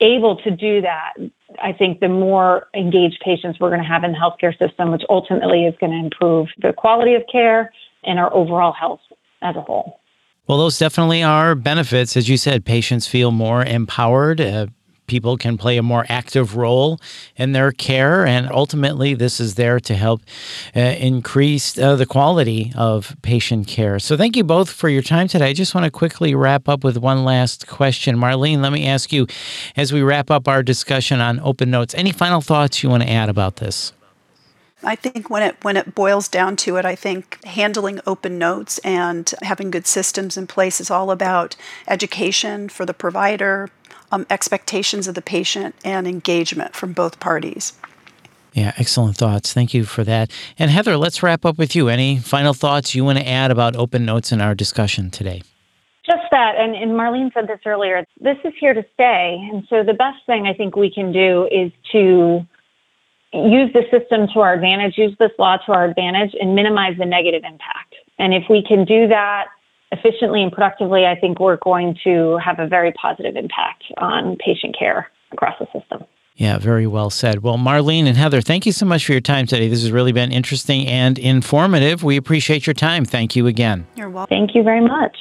able 0.00 0.36
to 0.36 0.50
do 0.50 0.80
that, 0.80 1.12
I 1.62 1.72
think 1.72 2.00
the 2.00 2.08
more 2.08 2.68
engaged 2.74 3.20
patients 3.22 3.60
we're 3.60 3.68
going 3.68 3.82
to 3.82 3.86
have 3.86 4.04
in 4.04 4.12
the 4.12 4.18
healthcare 4.18 4.56
system, 4.58 4.90
which 4.90 5.02
ultimately 5.10 5.66
is 5.66 5.74
going 5.78 5.92
to 5.92 5.98
improve 5.98 6.48
the 6.62 6.72
quality 6.72 7.14
of 7.14 7.22
care 7.30 7.72
and 8.04 8.18
our 8.18 8.32
overall 8.32 8.72
health 8.72 9.00
as 9.42 9.54
a 9.56 9.60
whole. 9.60 10.00
Well, 10.46 10.58
those 10.58 10.78
definitely 10.78 11.22
are 11.22 11.54
benefits. 11.54 12.16
As 12.16 12.28
you 12.28 12.38
said, 12.38 12.64
patients 12.64 13.06
feel 13.06 13.30
more 13.30 13.62
empowered. 13.62 14.40
Uh, 14.40 14.66
people 15.10 15.36
can 15.36 15.58
play 15.58 15.76
a 15.76 15.82
more 15.82 16.06
active 16.08 16.56
role 16.56 17.00
in 17.36 17.50
their 17.50 17.72
care. 17.72 18.24
And 18.24 18.48
ultimately, 18.52 19.12
this 19.14 19.40
is 19.40 19.56
there 19.56 19.80
to 19.80 19.94
help 19.96 20.22
uh, 20.76 20.80
increase 20.80 21.76
uh, 21.76 21.96
the 21.96 22.06
quality 22.06 22.72
of 22.76 23.16
patient 23.22 23.66
care. 23.66 23.98
So, 23.98 24.16
thank 24.16 24.36
you 24.36 24.44
both 24.44 24.70
for 24.70 24.88
your 24.88 25.02
time 25.02 25.26
today. 25.26 25.48
I 25.50 25.52
just 25.52 25.74
want 25.74 25.84
to 25.84 25.90
quickly 25.90 26.34
wrap 26.34 26.68
up 26.68 26.84
with 26.84 26.96
one 26.96 27.24
last 27.24 27.66
question. 27.66 28.16
Marlene, 28.16 28.62
let 28.62 28.72
me 28.72 28.86
ask 28.86 29.12
you 29.12 29.26
as 29.76 29.92
we 29.92 30.00
wrap 30.00 30.30
up 30.30 30.46
our 30.46 30.62
discussion 30.62 31.20
on 31.20 31.40
open 31.40 31.70
notes, 31.70 31.92
any 31.94 32.12
final 32.12 32.40
thoughts 32.40 32.82
you 32.82 32.88
want 32.88 33.02
to 33.02 33.10
add 33.10 33.28
about 33.28 33.56
this? 33.56 33.92
I 34.82 34.96
think 34.96 35.28
when 35.28 35.42
it 35.42 35.56
when 35.62 35.76
it 35.76 35.94
boils 35.94 36.28
down 36.28 36.56
to 36.64 36.76
it, 36.76 36.84
I 36.84 36.94
think 36.94 37.44
handling 37.44 38.00
open 38.06 38.38
notes 38.38 38.78
and 38.78 39.32
having 39.42 39.70
good 39.70 39.86
systems 39.86 40.36
in 40.38 40.46
place 40.46 40.80
is 40.80 40.90
all 40.90 41.10
about 41.10 41.54
education 41.86 42.68
for 42.70 42.86
the 42.86 42.94
provider, 42.94 43.68
um, 44.12 44.26
expectations 44.30 45.08
of 45.08 45.14
the 45.14 45.22
patient, 45.22 45.74
and 45.84 46.06
engagement 46.06 46.74
from 46.74 46.92
both 46.92 47.20
parties. 47.20 47.72
Yeah, 48.52 48.72
excellent 48.78 49.16
thoughts. 49.16 49.52
Thank 49.52 49.74
you 49.74 49.84
for 49.84 50.02
that. 50.04 50.30
And 50.58 50.70
Heather, 50.70 50.96
let's 50.96 51.22
wrap 51.22 51.44
up 51.44 51.56
with 51.56 51.76
you. 51.76 51.88
Any 51.88 52.18
final 52.18 52.52
thoughts 52.52 52.94
you 52.94 53.04
want 53.04 53.18
to 53.18 53.28
add 53.28 53.50
about 53.50 53.76
open 53.76 54.04
notes 54.04 54.32
in 54.32 54.40
our 54.40 54.54
discussion 54.54 55.10
today? 55.10 55.42
Just 56.04 56.22
that, 56.32 56.56
and, 56.56 56.74
and 56.74 56.92
Marlene 56.92 57.32
said 57.32 57.46
this 57.46 57.60
earlier, 57.64 58.04
this 58.20 58.38
is 58.44 58.52
here 58.58 58.74
to 58.74 58.84
stay. 58.94 59.48
And 59.52 59.64
so 59.70 59.84
the 59.84 59.94
best 59.94 60.18
thing 60.26 60.46
I 60.46 60.54
think 60.54 60.74
we 60.74 60.92
can 60.92 61.12
do 61.12 61.46
is 61.52 61.70
to 61.92 62.44
use 63.32 63.72
the 63.72 63.84
system 63.92 64.26
to 64.34 64.40
our 64.40 64.54
advantage, 64.54 64.98
use 64.98 65.14
this 65.20 65.30
law 65.38 65.56
to 65.58 65.72
our 65.72 65.84
advantage, 65.84 66.34
and 66.40 66.56
minimize 66.56 66.98
the 66.98 67.06
negative 67.06 67.44
impact. 67.44 67.94
And 68.18 68.34
if 68.34 68.44
we 68.50 68.64
can 68.66 68.84
do 68.84 69.06
that 69.08 69.46
efficiently 69.92 70.42
and 70.42 70.52
productively, 70.52 71.04
I 71.06 71.18
think 71.18 71.40
we're 71.40 71.58
going 71.58 71.96
to 72.04 72.38
have 72.44 72.58
a 72.58 72.66
very 72.66 72.92
positive 72.92 73.36
impact 73.36 73.84
on 73.98 74.36
patient 74.36 74.76
care 74.78 75.10
across 75.32 75.54
the 75.58 75.66
system. 75.78 76.04
Yeah, 76.36 76.58
very 76.58 76.86
well 76.86 77.10
said. 77.10 77.42
Well, 77.42 77.58
Marlene 77.58 78.06
and 78.06 78.16
Heather, 78.16 78.40
thank 78.40 78.64
you 78.64 78.72
so 78.72 78.86
much 78.86 79.04
for 79.04 79.12
your 79.12 79.20
time 79.20 79.46
today. 79.46 79.68
This 79.68 79.82
has 79.82 79.92
really 79.92 80.12
been 80.12 80.32
interesting 80.32 80.86
and 80.86 81.18
informative. 81.18 82.02
We 82.02 82.16
appreciate 82.16 82.66
your 82.66 82.72
time. 82.72 83.04
Thank 83.04 83.36
you 83.36 83.46
again. 83.46 83.86
You're 83.94 84.08
welcome. 84.08 84.34
Thank 84.34 84.54
you 84.54 84.62
very 84.62 84.80
much. 84.80 85.16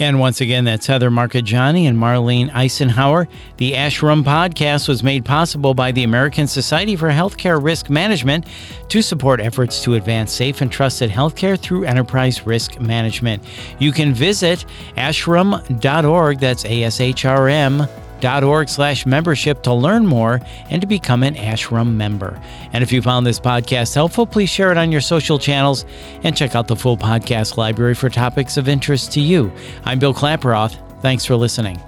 And 0.00 0.20
once 0.20 0.40
again, 0.40 0.64
that's 0.64 0.86
Heather 0.86 1.10
Marcagiani 1.10 1.88
and 1.88 1.98
Marlene 1.98 2.50
Icenhower. 2.50 3.26
The 3.56 3.72
ASHRM 3.72 4.22
podcast 4.22 4.86
was 4.88 5.02
made 5.02 5.24
possible 5.24 5.74
by 5.74 5.90
the 5.90 6.04
American 6.04 6.46
Society 6.46 6.94
for 6.94 7.08
Healthcare 7.08 7.62
Risk 7.62 7.90
Management 7.90 8.46
to 8.88 9.02
support 9.02 9.40
efforts 9.40 9.82
to 9.82 9.94
advance 9.94 10.32
safe 10.32 10.60
and 10.60 10.70
trusted 10.70 11.10
healthcare 11.10 11.58
through 11.58 11.84
enterprise 11.84 12.46
risk 12.46 12.80
management. 12.80 13.42
You 13.80 13.90
can 13.90 14.14
visit 14.14 14.64
ashrm.org, 14.96 16.38
that's 16.38 16.64
A 16.64 16.84
S 16.84 17.00
H 17.00 17.24
R 17.24 17.48
M 17.48 17.88
org 18.24 18.68
slash 18.68 19.06
membership 19.06 19.62
to 19.62 19.72
learn 19.72 20.06
more 20.06 20.40
and 20.70 20.80
to 20.80 20.86
become 20.86 21.22
an 21.22 21.34
ASHRM 21.34 21.94
member. 21.94 22.40
And 22.72 22.82
if 22.82 22.92
you 22.92 23.02
found 23.02 23.26
this 23.26 23.40
podcast 23.40 23.94
helpful, 23.94 24.26
please 24.26 24.50
share 24.50 24.70
it 24.70 24.78
on 24.78 24.92
your 24.92 25.00
social 25.00 25.38
channels 25.38 25.84
and 26.22 26.36
check 26.36 26.54
out 26.54 26.68
the 26.68 26.76
full 26.76 26.96
podcast 26.96 27.56
library 27.56 27.94
for 27.94 28.08
topics 28.08 28.56
of 28.56 28.68
interest 28.68 29.12
to 29.12 29.20
you. 29.20 29.52
I'm 29.84 29.98
Bill 29.98 30.14
Klaproth. 30.14 30.76
Thanks 31.00 31.24
for 31.24 31.36
listening. 31.36 31.80